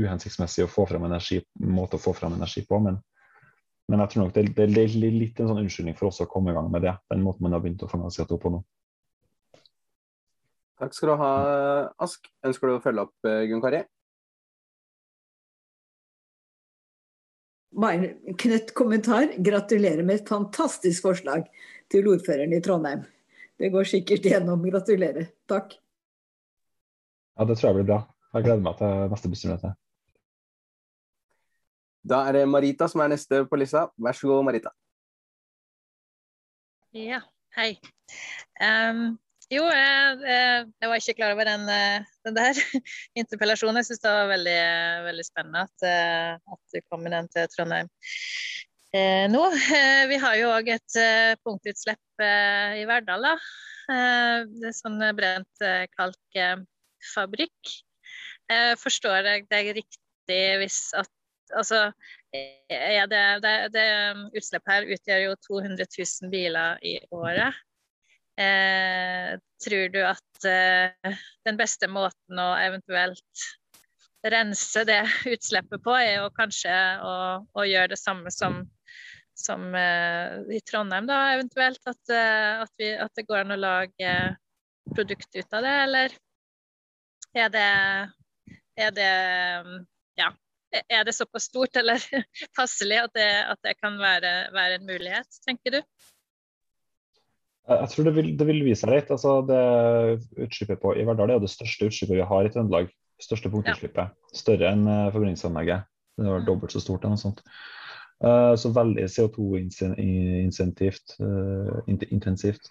[0.00, 2.78] uhensiktsmessig å få frem energi, måte å få frem energi på.
[2.86, 2.96] Men,
[3.92, 6.54] men jeg tror nok det, det, er litt en sånn unnskyldning for oss å komme
[6.54, 6.96] i gang med det.
[7.12, 8.62] Den måten man har begynt å fange CO2 på nå.
[10.80, 11.34] Takk skal du ha,
[12.00, 12.32] Ask.
[12.48, 13.84] Ønsker du å følge opp, eh, Gunn Kari?
[17.76, 19.30] Bare en knøtt kommentar.
[19.38, 21.46] Gratulerer med et fantastisk forslag
[21.92, 23.04] til ordføreren i Trondheim.
[23.56, 24.64] Det går sikkert gjennom.
[24.64, 25.30] Gratulerer.
[25.48, 25.76] Takk.
[27.36, 28.00] Ja, det tror jeg blir bra.
[28.34, 29.74] Jeg gleder meg til neste bussmøte.
[32.06, 33.86] Da er det Marita som er neste på lista.
[33.98, 34.72] Vær så god, Marita.
[36.96, 37.20] Ja,
[37.56, 37.74] hei.
[38.62, 39.16] Um,
[39.46, 42.58] jo, jeg, jeg, var ikke klar over den, eh, den der
[43.20, 43.78] interpellasjonen.
[43.78, 44.60] Jeg syns det var veldig,
[45.06, 47.90] veldig spennende at, eh, at, du kom med den til Trondheim
[48.90, 49.44] eh, nå.
[50.10, 50.98] Vi har jo òg et
[51.46, 53.28] punktutslipp i Verdal.
[53.30, 53.36] da.
[54.50, 57.74] Det er sånn brent kalkfabrikk.
[58.82, 61.12] Forstår jeg deg riktig hvis at
[61.54, 61.92] altså,
[62.32, 63.86] det, det, det
[64.34, 67.62] utslippet her utgjør jo 200 000 biler i året.
[68.36, 71.14] Eh, tror du at eh,
[71.48, 73.44] den beste måten å eventuelt
[74.30, 75.02] rense det
[75.34, 77.14] utslippet på, er jo kanskje å,
[77.56, 78.60] å, gjøre det samme som,
[79.36, 81.80] som eh, i Trondheim, da eventuelt?
[81.88, 84.14] At, eh, at, vi, at, det går an å lage
[84.94, 86.18] produkt ut av det, eller
[87.36, 87.68] er det,
[88.80, 89.12] er det
[90.16, 90.30] ja,
[90.88, 92.02] er det såpass stort eller
[92.58, 95.80] passelig at det, at det kan være, være, en mulighet, tenker du?
[97.66, 99.08] Jeg tror det vil, det vil vise seg litt.
[99.10, 99.58] Altså, det
[100.44, 102.86] utslippet på, I Verdal er det største utslippet vi har i Trøndelag.
[103.22, 104.06] Største punktutslippet.
[104.36, 105.80] Større enn uh, forbrenningsanlegget.
[106.16, 107.02] Det var dobbelt så stort.
[107.02, 107.40] eller noe sånt.
[108.22, 111.06] Uh, så veldig CO2-intensivt.
[111.90, 112.64] intensivt.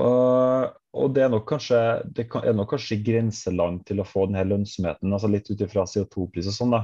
[0.00, 1.80] Og, og, det er nok kanskje
[2.16, 6.48] det er nok kanskje grenseland til å få denne lønnsomheten, altså litt ut ifra CO2-pris
[6.48, 6.82] og sånn, da.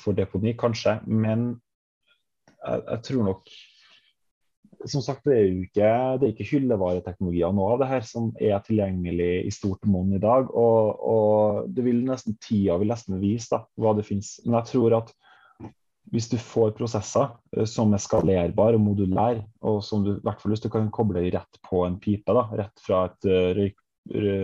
[0.00, 0.96] For deponi, kanskje.
[1.04, 1.60] Men
[2.62, 3.52] jeg, jeg tror nok
[4.88, 5.88] som sagt, det er jo ikke,
[6.20, 10.20] det er ikke hyllevareteknologier nå av det her som er tilgjengelig i stort monn i
[10.22, 10.48] dag.
[10.56, 14.38] Og, og, det vil nesten tida vil nesten vise da, hva det finnes.
[14.46, 15.12] Men jeg tror at
[16.10, 20.40] hvis du får prosesser eh, som er skalerbare og modulære, og som du, i hvert
[20.42, 23.76] fall hvis du kan koble rett på en pipe, da, rett fra, eh, røyk,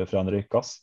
[0.07, 0.76] fra en røykgass,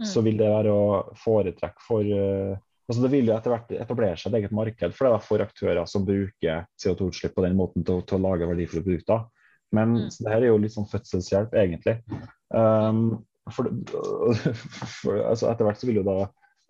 [0.00, 0.06] mm.
[0.08, 0.86] så vil det være å
[1.20, 2.56] foretrekke for uh,
[2.86, 5.88] Altså det vil jo etter hvert etablere seg et eget marked for det for aktører
[5.90, 9.24] som bruker CO2-utslipp på den måten til, til, å lage verdifulle produkter.
[9.74, 10.10] Men mm.
[10.20, 11.96] det her er jo litt sånn fødselshjelp, egentlig.
[12.54, 13.70] Um, for,
[15.00, 16.18] for, altså etter hvert så vil jo da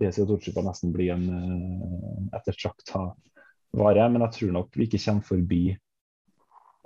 [0.01, 3.11] de CO2-utslippene nesten bli en uh, ettertrakta
[3.77, 4.09] vare.
[4.09, 5.63] Men jeg tror nok vi ikke kommer forbi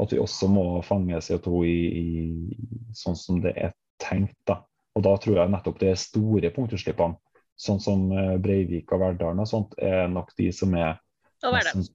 [0.01, 4.39] at vi også må fange CO2 i, i sånn som det er tenkt.
[4.49, 4.64] da.
[4.99, 7.30] Og da tror jeg nettopp det er store punktutslippene
[7.61, 10.96] sånn som eh, Breivik og Verdalen og sånt, er nok de som er
[11.44, 11.86] Og Verdal.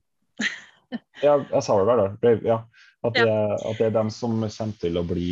[1.26, 2.42] ja, jeg sa vel Verdal.
[2.46, 2.62] Ja.
[3.06, 3.28] At, ja.
[3.58, 5.30] At det er dem som kommer til å bli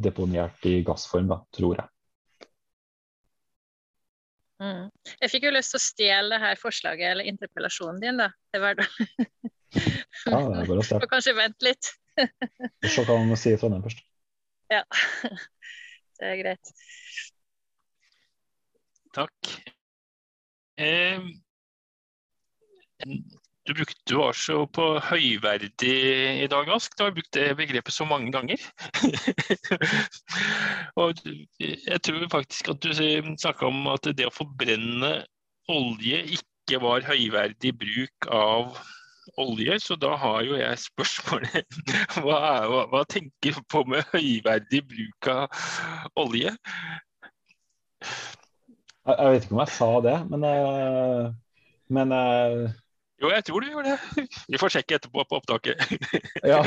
[0.00, 1.88] deponert i gassform, da, tror jeg.
[4.60, 4.90] Mm.
[5.24, 8.64] Jeg fikk jo lyst til å stjele det her forslaget eller interpellasjonen din, da, til
[8.64, 8.98] Verdal.
[9.08, 11.02] ja, det er bare å starte.
[11.04, 11.92] Og kanskje vente litt.
[12.84, 14.04] Se hva man sier si i Trondheim først.
[14.70, 14.84] Ja,
[16.20, 16.74] det er greit.
[19.16, 19.54] Takk.
[20.80, 21.18] Eh,
[23.66, 25.96] du brukte jo også på høyverdig
[26.44, 26.94] i dag, Ask.
[26.98, 28.62] Du har brukt det begrepet så mange ganger.
[31.00, 31.18] og
[31.58, 35.12] jeg tror faktisk at du snakka om at det å forbrenne
[35.70, 38.78] olje ikke var høyverdig bruk av
[39.38, 41.78] olje, så da har jo jeg spørsmålet
[42.24, 45.62] hva, er, hva, hva tenker du på med høyverdig bruk av
[46.18, 46.56] olje?
[49.10, 51.30] Jeg, jeg, vet ikke om jeg sa det, men, uh,
[51.90, 52.66] men uh,
[53.20, 54.26] Jo, jeg tror du gjorde det.
[54.48, 55.82] Vi får sjekke etterpå på opptaket.
[56.46, 56.60] ja.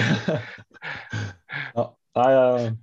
[1.78, 1.86] ja.
[2.20, 2.74] Nei, uh,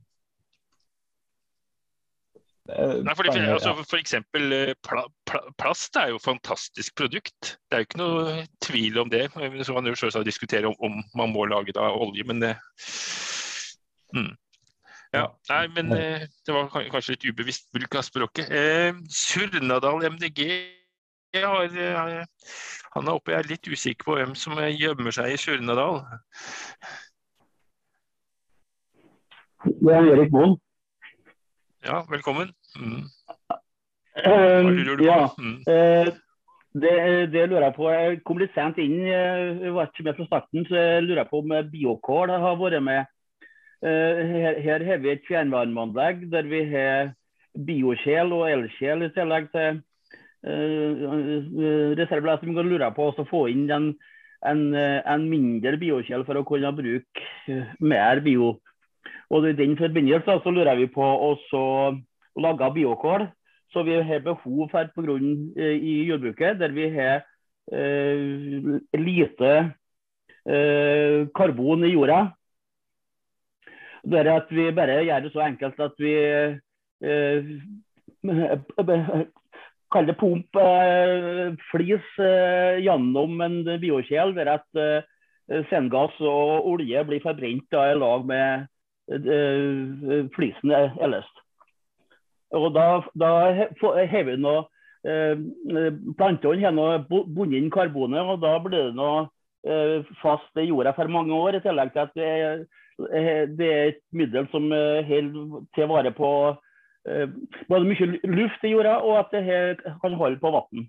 [2.70, 4.52] Nei, for, altså, for eksempel,
[4.86, 7.56] pla, pla, plast er jo et fantastisk produkt.
[7.66, 9.24] Det er jo ikke noe tvil om det.
[9.66, 12.52] Så man jo selvsagt diskutere om, om, man må lage det av olje, men det
[14.14, 14.30] mm.
[15.11, 18.46] Ja, nei, men eh, det var kanskje litt ubevisst bruk av språket.
[18.54, 20.44] Eh, Surnadal MDG
[21.34, 22.22] har, eh,
[22.94, 23.34] han er oppe.
[23.34, 25.98] Jeg er litt usikker på hvem som gjemmer seg i Surnadal.
[29.66, 30.56] Det er Erik Moen.
[31.82, 32.54] Ja, velkommen.
[32.78, 33.04] Mm.
[34.14, 35.11] Hva lurer du på?
[35.11, 35.61] Ja, mm.
[35.66, 36.16] Eh,
[36.70, 36.98] det,
[37.34, 37.90] det, lurer jeg på.
[37.90, 41.42] Jeg kom litt sent inn, jeg var ikke med fra starten, så jeg lurer på
[41.42, 43.16] om biokål har vært med Eh,
[43.83, 47.12] her, her har vi et fjernvarmeanlegg der vi har
[47.66, 49.81] biokjel og elkjel i tillegg til
[50.47, 53.91] uh, som kan lure på å få inn en,
[54.47, 58.59] en, en mindre biokjel for å kunne bruke mer bio.
[59.31, 61.37] Og I den forbindelse så lurer vi på å
[62.41, 63.28] lage biokål.
[63.70, 67.22] Så vi har behov for på grunn i jordbruket der vi har
[67.70, 69.53] uh, lite
[70.51, 72.24] uh, karbon i jorda.
[74.03, 76.14] Det er at vi bare gjør det så enkelt at vi
[77.05, 77.44] eh,
[79.92, 87.22] kaller pump eh, flis eh, gjennom en biokjel, der at eh, sengass og olje blir
[87.24, 88.66] forbrent da, i lag med
[89.12, 91.30] eh, flisen ellers.
[92.57, 93.32] Og da, da
[94.11, 94.64] har vi noe
[95.07, 95.36] eh,
[96.18, 99.28] Plantene har nå bundet inn karbonet, og da blir det noe
[99.66, 101.59] eh, fast i jorda for mange år.
[101.59, 102.30] I tillegg til at det
[103.59, 106.30] det er et middel som eh, holder til vare på
[107.09, 107.28] eh,
[107.70, 109.44] både mye luft i jorda, og at det
[110.03, 110.88] kan holde på vann.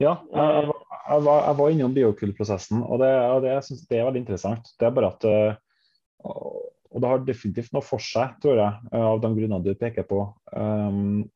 [0.00, 3.98] Ja, jeg, jeg, var, jeg var innom biokullprosessen, og det, og det, jeg synes det
[3.98, 4.70] er veldig interessant.
[4.80, 5.26] Det er bare at
[6.24, 10.24] Og det har definitivt noe for seg, tror jeg, av de grunnene du peker på.
[10.56, 11.28] Um,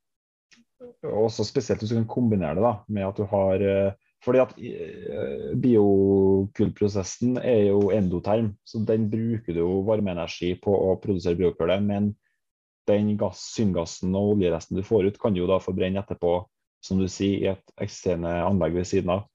[1.05, 3.63] også spesielt hvis du kan kombinere det da, med at du har
[4.25, 10.95] fordi at eh, Biokullprosessen er jo endoterm, så den bruker du jo varmeenergi på å
[11.03, 11.85] produsere biokullet.
[11.85, 12.13] Men
[12.89, 16.39] den gass, syngassen og oljeresten du får ut, kan du jo da forbrenne etterpå,
[16.85, 19.27] som du sier, i et eksisterende anlegg ved siden av.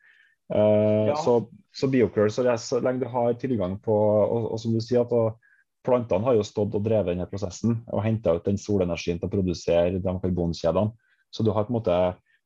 [0.50, 1.18] Uh, ja.
[1.22, 1.36] Så,
[1.74, 5.14] så biokull, så, så, lenge du har tilgang på Og, og som du sier, at
[5.14, 5.38] og,
[5.86, 9.32] plantene har jo stått og drevet denne prosessen og henta ut den solenergien til å
[9.32, 10.92] produsere de karbonkjedene.
[11.32, 12.00] Så du har på en måte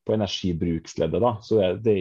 [0.06, 1.96] på energibruksleddet, da, så det, det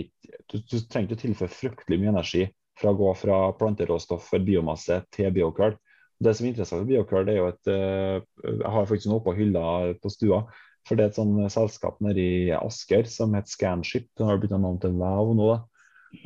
[0.50, 2.44] du, du trenger ikke å tilføre fryktelig mye energi
[2.80, 5.76] fra å gå fra planteråstoff for biomasse til biokull.
[6.22, 9.64] Det som er interessant for biokull, er jo et Jeg har faktisk noe på hylla
[10.03, 10.44] på stua.
[10.86, 14.09] For det er et sånn selskap nede i Asker som heter Scanship.
[14.18, 15.50] Den har blitt navn til Wow nå.
[15.53, 15.59] da.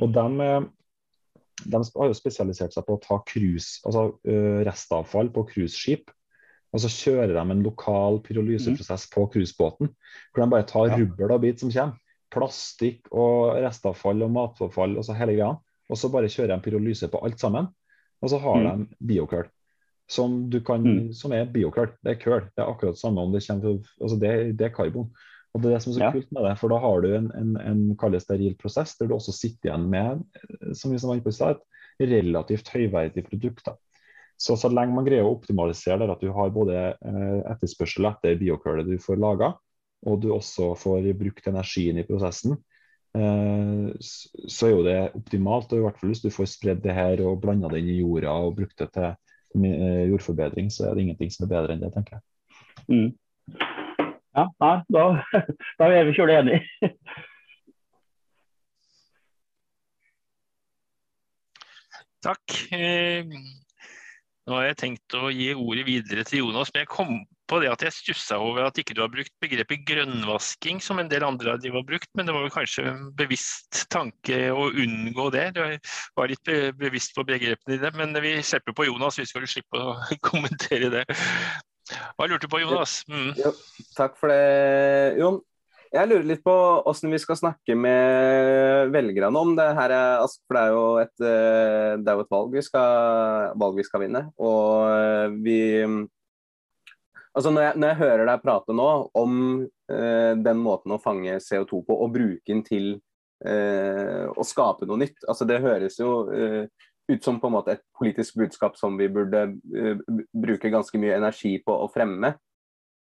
[0.00, 0.46] Og de,
[1.64, 4.08] de, har jo spesialisert seg på å ta cruise, altså
[4.66, 6.12] restavfall på cruiseskip
[6.76, 9.88] og så kjører de en lokal pyrolyseprosess på cruisebåten.
[10.32, 10.98] Hvor de bare tar ja.
[11.00, 12.02] rubbel og bit som kommer.
[12.34, 15.54] Plastikk og restavfall og matavfall og så hele greia.
[15.86, 17.70] Og så bare kjører de pyrolyse på alt sammen.
[18.20, 18.82] Og så har mm.
[18.82, 19.46] de biokøl.
[20.10, 21.14] Som, mm.
[21.16, 21.94] som, er biokøl.
[22.04, 22.44] Det er køl.
[22.52, 25.08] Det er akkurat samme om det kommer altså det, det, er karbon.
[25.54, 26.12] Og Det er det som er så ja.
[26.12, 29.32] kult med det, for da har du en, en, en steril prosess der du også
[29.32, 30.20] sitter igjen med
[30.76, 33.70] som vi var inne på et relativt høyverdig produkt.
[34.36, 38.36] Så så lenge man greier å optimalisere der at du har både eh, etterspørsel etter
[38.40, 39.54] biokølet du får laga,
[40.06, 42.58] og du også får brukt energien i prosessen,
[43.16, 45.72] eh, så er jo det optimalt.
[45.72, 48.00] og i hvert fall Hvis du får spredd det her og blanda det inn i
[48.02, 51.84] jorda og brukt det til eh, jordforbedring, så er det ingenting som er bedre enn
[51.84, 52.22] det, tenker jeg.
[52.92, 53.10] Mm.
[54.36, 55.04] Ja, nei, da,
[55.80, 56.92] da er vi kjølig enige.
[62.26, 62.58] Takk.
[64.46, 67.16] Nå har jeg tenkt å gi ordet videre til Jonas, men jeg kom
[67.50, 71.10] på det at jeg stussa over at ikke du har brukt begrepet grønnvasking, som en
[71.10, 72.08] del andre de har brukt.
[72.18, 75.48] Men det var kanskje en bevisst tanke å unngå det.
[75.56, 75.62] Du
[76.18, 77.92] var litt bevisst på begrepene dine.
[77.98, 79.96] Men vi slipper på Jonas, vi skal slippe å
[80.30, 81.04] kommentere det.
[82.14, 83.00] Hva lurte du på, Jonas?
[83.10, 83.30] Mm.
[83.38, 83.52] Jo,
[83.98, 85.42] takk for det, Jon.
[85.96, 86.52] Jeg lurer litt på
[86.84, 89.94] hvordan vi skal snakke med velgerne om det her.
[90.44, 94.04] For det er jo et, eh, er jo et valg, vi skal, valg, vi skal,
[94.04, 94.26] vinne.
[94.36, 95.58] Og eh, vi
[97.36, 98.84] Altså når jeg, når jeg hører deg prate nå
[99.20, 99.32] om
[99.92, 102.86] eh, den måten å fange CO2 på og bruke den til
[103.44, 106.64] eh, å skape noe nytt, altså det høres jo eh,
[107.12, 110.00] ut som på en måte et politisk budskap som vi burde eh,
[110.32, 112.32] bruke ganske mye energi på å fremme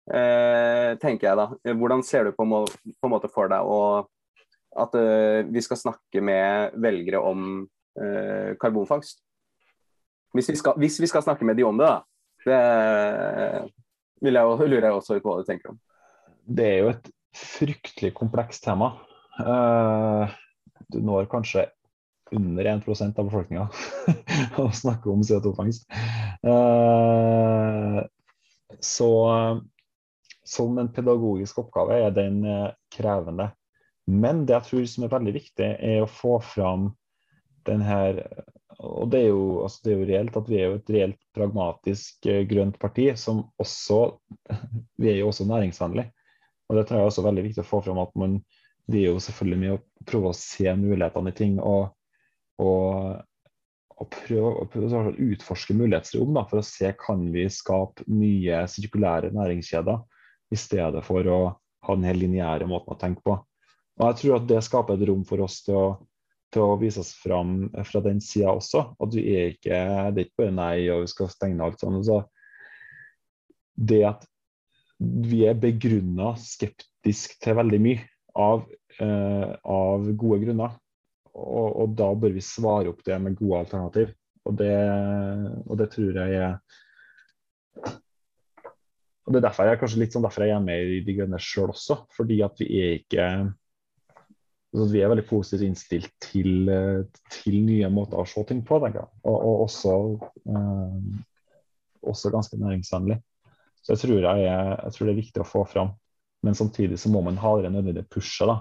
[0.05, 1.46] tenker jeg da.
[1.80, 4.11] Hvordan ser du på, må, på en måte for deg og
[4.74, 7.62] at eh, vi skal snakke med velgere om
[8.00, 9.22] eh, karbonfangst?
[10.34, 12.00] Hvis vi, skal, hvis vi, skal, snakke med de om det, da.
[12.44, 12.61] Det
[14.24, 15.78] vil jeg, lurer jeg også på hva du tenker om.
[16.44, 17.07] Det er jo et
[17.38, 18.90] fryktelig komplekst tema.
[20.90, 21.68] Du når kanskje
[22.34, 22.88] under 1
[23.18, 23.68] av befolkninga
[24.62, 25.86] å snakke om CO2-fangst.
[26.44, 28.02] Uh,
[28.82, 29.11] så
[30.45, 33.51] som en pedagogisk oppgave er den eh, krevende.
[34.07, 36.90] Men det jeg tror som er veldig viktig, er å få fram
[37.64, 38.20] den her
[38.84, 41.20] Og det er, jo, altså det er jo reelt at vi er jo et reelt
[41.36, 44.01] pragmatisk eh, grønt parti som også
[45.01, 46.09] Vi er jo også næringsvennlig.
[46.68, 48.40] Og det tror jeg er også veldig viktig å få fram at man
[48.90, 51.55] vi er jo selvfølgelig med å prøve å se mulighetene i ting.
[51.61, 51.95] og,
[52.61, 53.22] og
[54.03, 60.01] og prøve, å utforske mulighetsrom for å se kan vi skape nye sirkulære næringskjeder
[60.53, 61.38] i stedet for å
[61.84, 63.38] ha den helt lineære måten å tenke på.
[64.01, 65.86] Og Jeg tror at det skaper et rom for oss til å,
[66.55, 68.86] til å vise oss fram fra den sida også.
[69.03, 69.80] At vi er ikke,
[70.14, 72.01] det er ikke bare nei og vi skal stenge alt sånn.
[72.07, 72.22] Så
[73.74, 74.26] det at
[74.99, 78.05] vi er begrunna skeptisk til veldig mye
[78.38, 78.64] av,
[78.99, 80.76] eh, av gode grunner.
[81.34, 84.14] Og, og, da bør vi svare opp det med gode alternativ.
[84.47, 84.74] Og det,
[85.66, 87.95] og det tror jeg er
[89.25, 91.39] og Det er derfor jeg, kanskje litt sånn derfor jeg er med i De grønne
[91.41, 92.03] sjøl også.
[92.12, 93.29] Fordi at vi er ikke
[94.75, 96.68] altså Vi er veldig positivt innstilt til,
[97.31, 99.07] til, nye måter å se ting på, jeg.
[99.22, 99.93] Og, og også,
[100.51, 100.97] eh,
[102.03, 103.20] også, ganske næringsvennlig.
[103.85, 105.95] Så jeg tror, jeg, jeg tror, det er viktig å få fram.
[106.45, 108.51] Men samtidig så må man ha det nødvendige pushet.
[108.51, 108.59] da.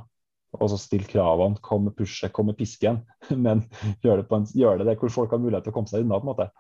[0.60, 1.58] Og så stille kravene.
[1.66, 3.02] Kom med pushet, kom med pisken.
[3.48, 3.66] Men
[4.06, 6.22] gjør det, gjør det, det hvor folk har mulighet til å komme seg unna.
[6.22, 6.52] på en måte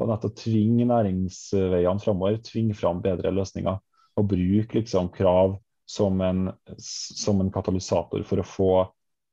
[0.00, 3.76] og nettopp tvinge næringsveiene framover, tvinge fram bedre løsninger.
[4.16, 8.72] Og bruke liksom krav som en, som en, katalysator for å få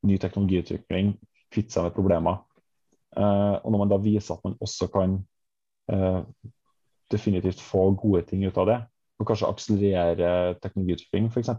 [0.08, 1.14] ny teknologiutvikling,
[1.52, 2.40] kvitte seg med problemer.
[3.16, 5.18] Uh, og når man da viser at man også kan
[5.92, 6.22] uh,
[7.12, 8.80] definitivt få gode ting ut av det,
[9.20, 11.52] og kanskje akselerere teknologiutvikling f.eks.,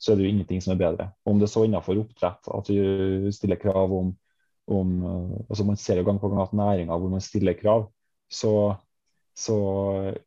[0.00, 1.10] så er det jo ingenting som er bedre.
[1.28, 4.12] Om det er så innenfor oppdrett at du stiller krav om,
[4.72, 7.90] om uh, altså Man ser jo gang på gang at næringer hvor man stiller krav,
[8.30, 8.52] så,
[9.36, 9.56] så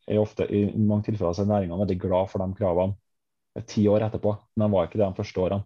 [0.07, 4.07] er ofte i mange tilfeller så er næringene veldig glad for de kravene ti år
[4.07, 4.33] etterpå.
[4.55, 5.63] Men de var ikke det de første årene.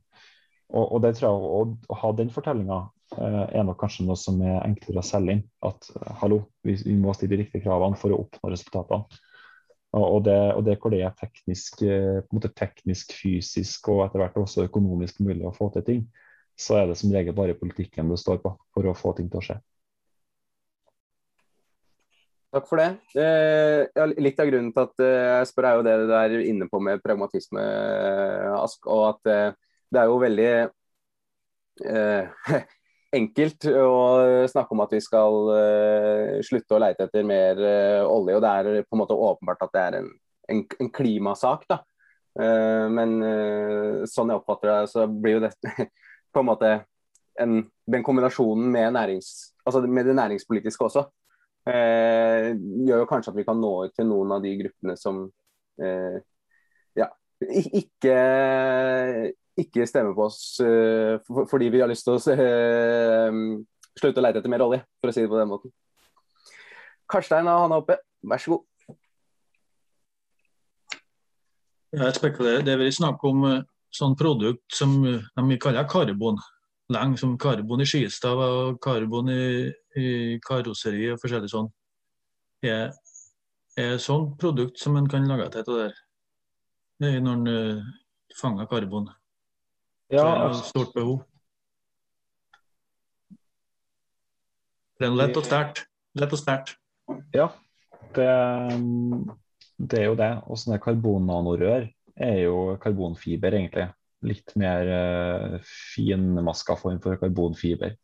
[0.68, 1.52] Og, og det tror jeg,
[1.88, 2.82] å, ha den fortellinga
[3.16, 5.46] eh, er nok kanskje noe som er enklere å selge inn.
[5.66, 5.88] At
[6.22, 9.24] hallo, vi, vi må stille de riktige kravene for å oppnå resultatene.
[9.98, 14.68] Og det, og det hvor det er teknisk, eh, teknisk, fysisk og etter hvert også
[14.68, 16.04] økonomisk mulig å få til ting,
[16.60, 19.40] så er det som regel bare politikken det står på for å få ting til
[19.40, 19.58] å skje.
[22.48, 22.92] Takk for det.
[23.20, 26.68] Eh, litt av grunnen til at eh, jeg spør, er jo det du er inne
[26.72, 27.64] på med pragmatisme,
[28.56, 28.88] Ask.
[28.88, 29.58] Og at
[29.92, 30.48] det er jo veldig
[31.92, 32.48] eh,
[33.20, 34.00] enkelt å
[34.48, 37.60] snakke om at vi skal eh, slutte å leite etter mer
[38.08, 38.40] olje.
[38.40, 40.10] og Det er på en måte åpenbart at det er en,
[40.56, 41.68] en, en klimasak.
[41.68, 41.82] da.
[42.38, 43.16] Men
[44.06, 45.88] sånn jeg oppfatter det, så blir jo dette
[46.34, 46.74] på en måte
[47.42, 51.08] en, den kombinasjonen med, nærings, altså med det næringspolitiske også,
[51.68, 55.26] gjør jo kanskje at vi kan nå ut til noen av de gruppene som
[56.98, 57.08] ja,
[57.52, 58.14] ikke
[59.58, 61.18] ikke stemmer på oss uh,
[61.50, 63.40] fordi vi har lyst til å uh,
[63.98, 65.74] slutte å leite etter mer olje, for å si det på den måten.
[67.10, 67.98] Karstein har hånda oppe,
[68.30, 68.66] vær så god.
[71.98, 72.66] Jeg spekulerer.
[72.68, 73.64] Det er vel snakk om uh,
[73.96, 76.38] sånn produkt som de kaller karbon.
[76.94, 79.68] Lenge som karbon i skistav og karbon i,
[80.00, 80.10] i
[80.44, 81.68] karosseri og forskjellig sånn.
[82.64, 82.94] Er,
[83.78, 85.98] er sånn produkt som en kan lage til det der.
[86.98, 87.90] Det er når en uh,
[88.40, 89.10] fanger karbon.
[90.10, 91.20] Ja, det er et stort behov.
[94.98, 95.84] Det er lett og sterkt.
[96.18, 96.78] Lett og sterkt.
[97.36, 97.52] Ja,
[98.16, 98.30] det,
[99.78, 100.32] det, er jo det.
[100.48, 101.86] Og sånne karbonnanorør
[102.16, 103.92] er jo karbonfiber, egentlig.
[104.26, 105.58] Litt mer uh,
[105.96, 107.96] finmaska form for karbonfiber.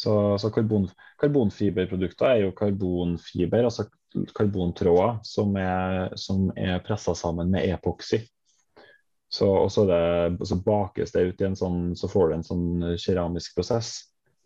[0.00, 0.86] Så, så karbon,
[1.20, 3.84] karbonfiberprodukter er jo karbonfiber, altså
[4.32, 8.22] karbontråder, som er, som er pressa sammen med epoksy.
[9.30, 13.60] Så, det, så, bakes det ut i en sånn, så får du en sånn keramisk
[13.60, 13.92] prosess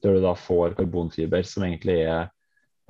[0.02, 2.33] der du da får karbonfiber som egentlig er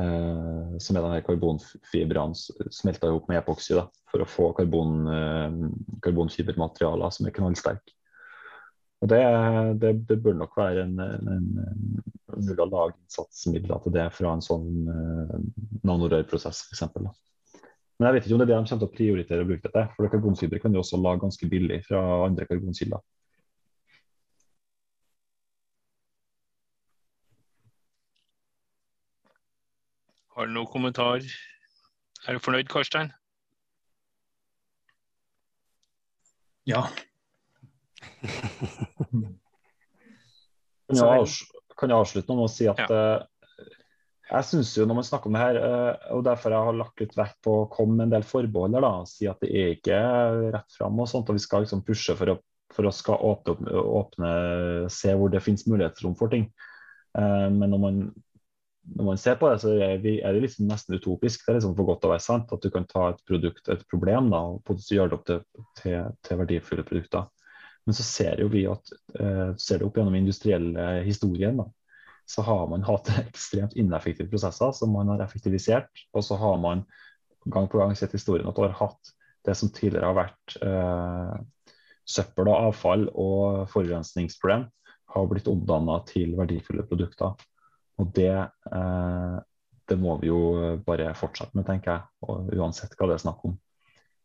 [0.03, 5.59] eh, som er denne karbonfibrene smelta ihop med epoksy da, for å få karbon, eh,
[6.05, 7.95] karbonfibermaterialer som er knallsterke.
[9.05, 9.21] Og det,
[9.83, 14.33] det, det, bør nok være en, en, en mulig å lage innsatsmidler til det fra
[14.33, 15.35] en sånn eh,
[15.85, 16.87] nanorørprosess f.eks.
[17.99, 19.67] Men jeg vet ikke om det er det de kommer til å prioritere å bruke
[19.69, 19.85] dette.
[19.95, 23.03] For karbonfiber kan du også lage ganske billig fra andre karbonkilder.
[30.35, 31.23] Har du noen kommentar?
[32.27, 33.13] Er du fornøyd, Karstein?
[36.67, 36.89] Ja.
[41.79, 42.89] kan jeg avslutte med å si at ja.
[42.89, 43.21] Eh,
[44.25, 47.03] jeg synes jo når man snakker om det her, eh, og derfor jeg har lagt
[47.03, 49.99] litt vekt på å komme med en del forbehold da, si at det er ikke
[50.57, 52.39] rett fram og sånt, og vi skal liksom pushe for å,
[52.75, 54.31] for å skal åpne, åpne,
[54.91, 56.49] se hvor det finnes mulighetsrom for ting.
[57.19, 58.01] Eh, men når man,
[58.85, 61.45] når man ser på det, så er, vi, er det liksom nesten utopisk.
[61.45, 63.85] Det er liksom for godt å være sant at du kan ta et produkt, et
[63.91, 65.41] problem, da, og gjøre det opp til,
[65.81, 67.31] til, til verdifulle produkter.
[67.85, 71.63] Men så ser jo vi at, uh, ser det opp gjennom industrielle historien.
[72.27, 75.91] så har man hatt ekstremt ineffektive prosesser som man har effektivisert.
[76.13, 76.85] Og så har man
[77.45, 79.13] gang på gang sett historien at du har hatt
[79.45, 81.35] det som tidligere har vært eh,
[82.09, 84.65] søppel og avfall og forurensningsproblem,
[85.15, 87.37] har blitt omdanna til verdifulle produkter.
[88.03, 89.37] Og det, eh,
[89.89, 90.41] det, må vi jo
[90.87, 93.55] bare fortsette med, tenker jeg, uansett hva det er snakk om.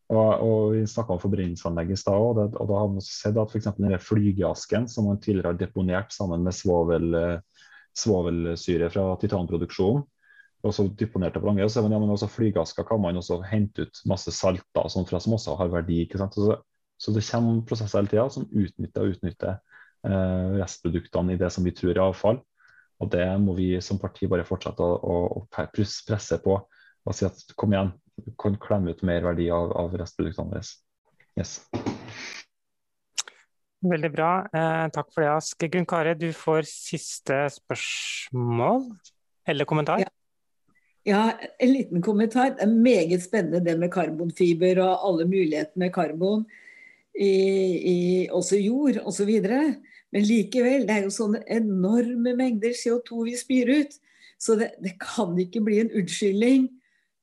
[0.10, 3.52] Og, og Vi snakka om forbrenningsanlegg i stad, og, og, da har vi sett at
[3.54, 3.70] f.eks.
[4.08, 7.68] flygeasken som man tidligere har deponert sammen med svovel, eh,
[7.98, 10.08] svovelsyre fra titanproduksjonen.
[10.60, 11.70] Og så deponerte på lange.
[11.72, 15.38] Så, ja, men også flygeasker kan man også hente ut masse salter sånn fra, som
[15.38, 16.02] også har verdi.
[16.04, 16.36] ikke sant?
[16.36, 16.58] Så,
[17.00, 21.64] så det kommer prosesser hele tida som utnytter og utnytter eh, restproduktene i det som
[21.64, 22.42] vi tror er avfall.
[23.00, 26.60] Og det må vi som parti bare fortsette å, å, å presse på
[27.08, 30.64] og si at kom igjen, du kan klemme ut mer verdi av, av restproduktene våre.
[31.40, 31.56] Yes.
[33.80, 34.32] Veldig bra.
[34.52, 35.66] Eh, takk for det, Ask.
[35.72, 38.90] Gunn Kare, du får siste spørsmål
[39.48, 40.04] eller kommentar?
[40.04, 40.12] Ja.
[41.08, 41.22] ja.
[41.58, 42.58] en liten kommentar.
[42.58, 46.44] Det er meget spennende det med karbonfiber og alle mulighetene med karbon
[47.16, 47.32] i,
[47.94, 47.98] i
[48.28, 49.32] også jord osv.
[50.16, 53.98] Men likevel, det er jo sånne enorme mengder CO2 vi spyr ut.
[54.40, 56.70] Så det, det kan ikke bli en unnskyldning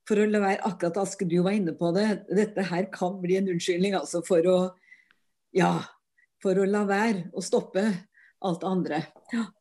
[0.06, 2.06] for å la være akkurat Aske, du var inne på det.
[2.30, 4.58] Dette her kan bli en unnskyldning altså for å
[5.56, 5.72] ja,
[6.42, 7.82] for å la være å stoppe
[8.44, 9.00] alt det andre.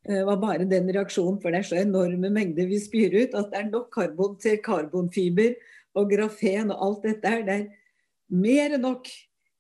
[0.06, 3.54] Det var bare den reaksjonen, for det er så enorme mengder vi spyr ut at
[3.54, 5.56] det er nok karbon til karbonfiber
[5.96, 7.46] og grafen og alt dette her.
[7.48, 9.10] Det er mer enn nok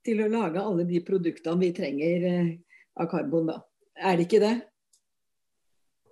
[0.06, 2.52] til å lage alle de produktene vi trenger eh,
[3.00, 3.60] av karbon, da.
[3.96, 4.56] Er det ikke det?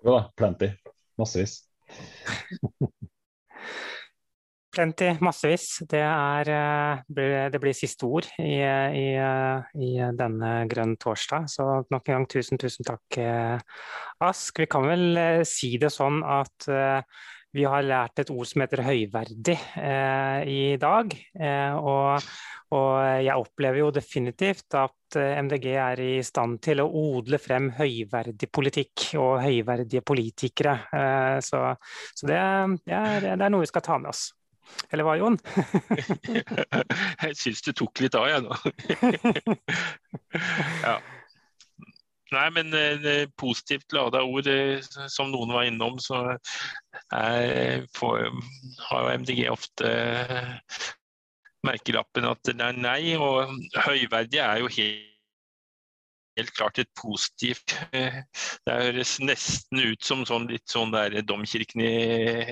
[0.04, 0.70] Jo da, plenty.
[1.20, 1.62] Massevis.
[4.74, 5.68] plenty, massevis.
[5.90, 7.04] Det, er, eh,
[7.54, 9.08] det blir siste ord i, i,
[9.80, 11.48] i, denne Grønn torsdag.
[11.52, 13.20] Så nok en gang tusen, tusen takk,
[14.24, 14.60] Ask.
[14.60, 16.68] Vi kan vel si det sånn at
[17.54, 21.14] vi har lært et ord som heter høyverdig eh, i dag.
[21.38, 22.28] Eh, og,
[22.74, 22.92] og,
[23.22, 28.50] jeg opplever jo definitivt at eh, MDG er i stand til å odle frem høyverdig
[28.50, 30.78] politikk og høyverdige politikere.
[30.98, 31.66] Eh, så,
[32.14, 32.40] så det,
[32.88, 34.32] det, er, det, er, noe vi skal ta med oss.
[34.90, 35.38] Eller hva, Jon?
[37.28, 38.58] jeg syns du tok litt av, jeg nå.
[40.88, 40.98] ja.
[42.34, 44.82] Nei, men eh, positivt lada ord, eh,
[45.12, 46.24] som noen var innom, så
[47.14, 48.28] er, for,
[48.90, 49.94] har MDG ofte
[51.68, 53.16] merkelappen at det er nei.
[53.20, 53.54] Og
[53.86, 55.10] høyverdig er jo helt,
[56.40, 58.24] helt klart et positivt eh,
[58.66, 61.94] Det høres nesten ut som sånn, litt sånn der domkirken i,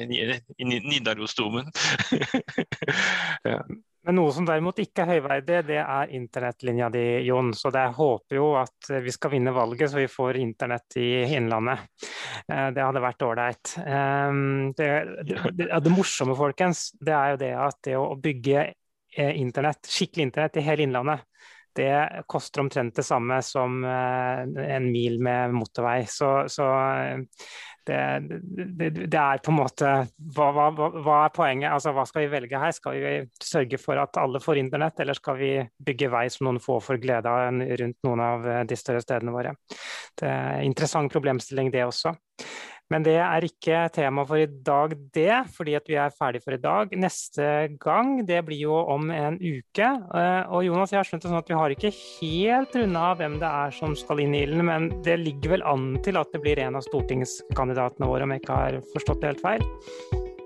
[0.05, 1.71] i, i Nidarosdomen.
[3.49, 3.61] ja.
[4.07, 7.51] Men noe som derimot ikke er høyverdig, det er internettlinja di, Jon.
[7.53, 11.85] Så jeg håper jo at vi skal vinne valget, så vi får internett i Innlandet.
[12.47, 13.75] Eh, det hadde vært ålreit.
[13.85, 14.89] Ehm, det,
[15.29, 20.31] det, det, morsomme, folkens, det er jo det at det å bygge eh, internett, skikkelig
[20.31, 21.27] internett i hele Innlandet,
[21.77, 24.41] det koster omtrent det samme som eh,
[24.75, 26.03] en mil med motorvei.
[26.09, 26.67] Så, så
[27.87, 27.99] det,
[28.77, 29.91] det, det, er på en måte
[30.35, 31.71] hva, hva, hva, er poenget?
[31.71, 32.75] Altså, hva skal vi velge her?
[32.75, 36.61] Skal vi sørge for at alle får internett, eller skal vi bygge vei som noen
[36.61, 39.55] få får glede av rundt noen av de større stedene våre?
[40.19, 42.13] Det er interessant problemstilling, det også.
[42.91, 46.59] Men det er ikke tema for i dag, det, fordi vi er ferdig for i
[46.59, 46.91] dag.
[46.99, 47.45] Neste
[47.79, 49.87] gang det blir jo om en uke.
[49.87, 53.37] Eh, og Jonas, jeg har skjønt det sånn at vi har ikke helt runda hvem
[53.39, 56.41] det er som skal inn i ilden, men det ligger vel an til at det
[56.43, 59.63] blir en av stortingskandidatene våre, om jeg ikke har forstått det helt feil?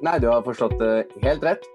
[0.05, 0.93] Nei, du har forstått det
[1.25, 1.65] helt rett.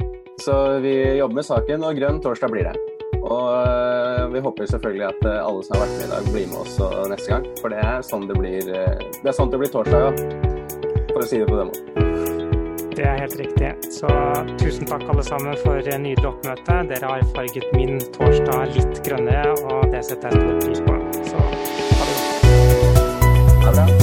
[0.40, 0.54] Så
[0.84, 2.76] vi jobber med saken, og grønn torsdag blir det.
[3.20, 6.46] Og eh, vi håper selvfølgelig at eh, alle som har vært med i dag, blir
[6.54, 6.78] med oss
[7.10, 7.50] neste gang.
[7.58, 10.49] For det er sånn det blir, det er sånn det blir torsdag, ja
[11.12, 12.10] for å si det på den måten.
[12.96, 13.70] Det er helt riktig.
[13.94, 14.10] Så
[14.60, 16.80] tusen takk alle sammen for nydelig oppmøte.
[16.90, 20.98] Dere har farget min torsdag litt grønnere, og det setter jeg stor pris på.
[21.30, 21.38] Så
[21.96, 23.64] ha det godt.
[23.64, 23.99] Ha det.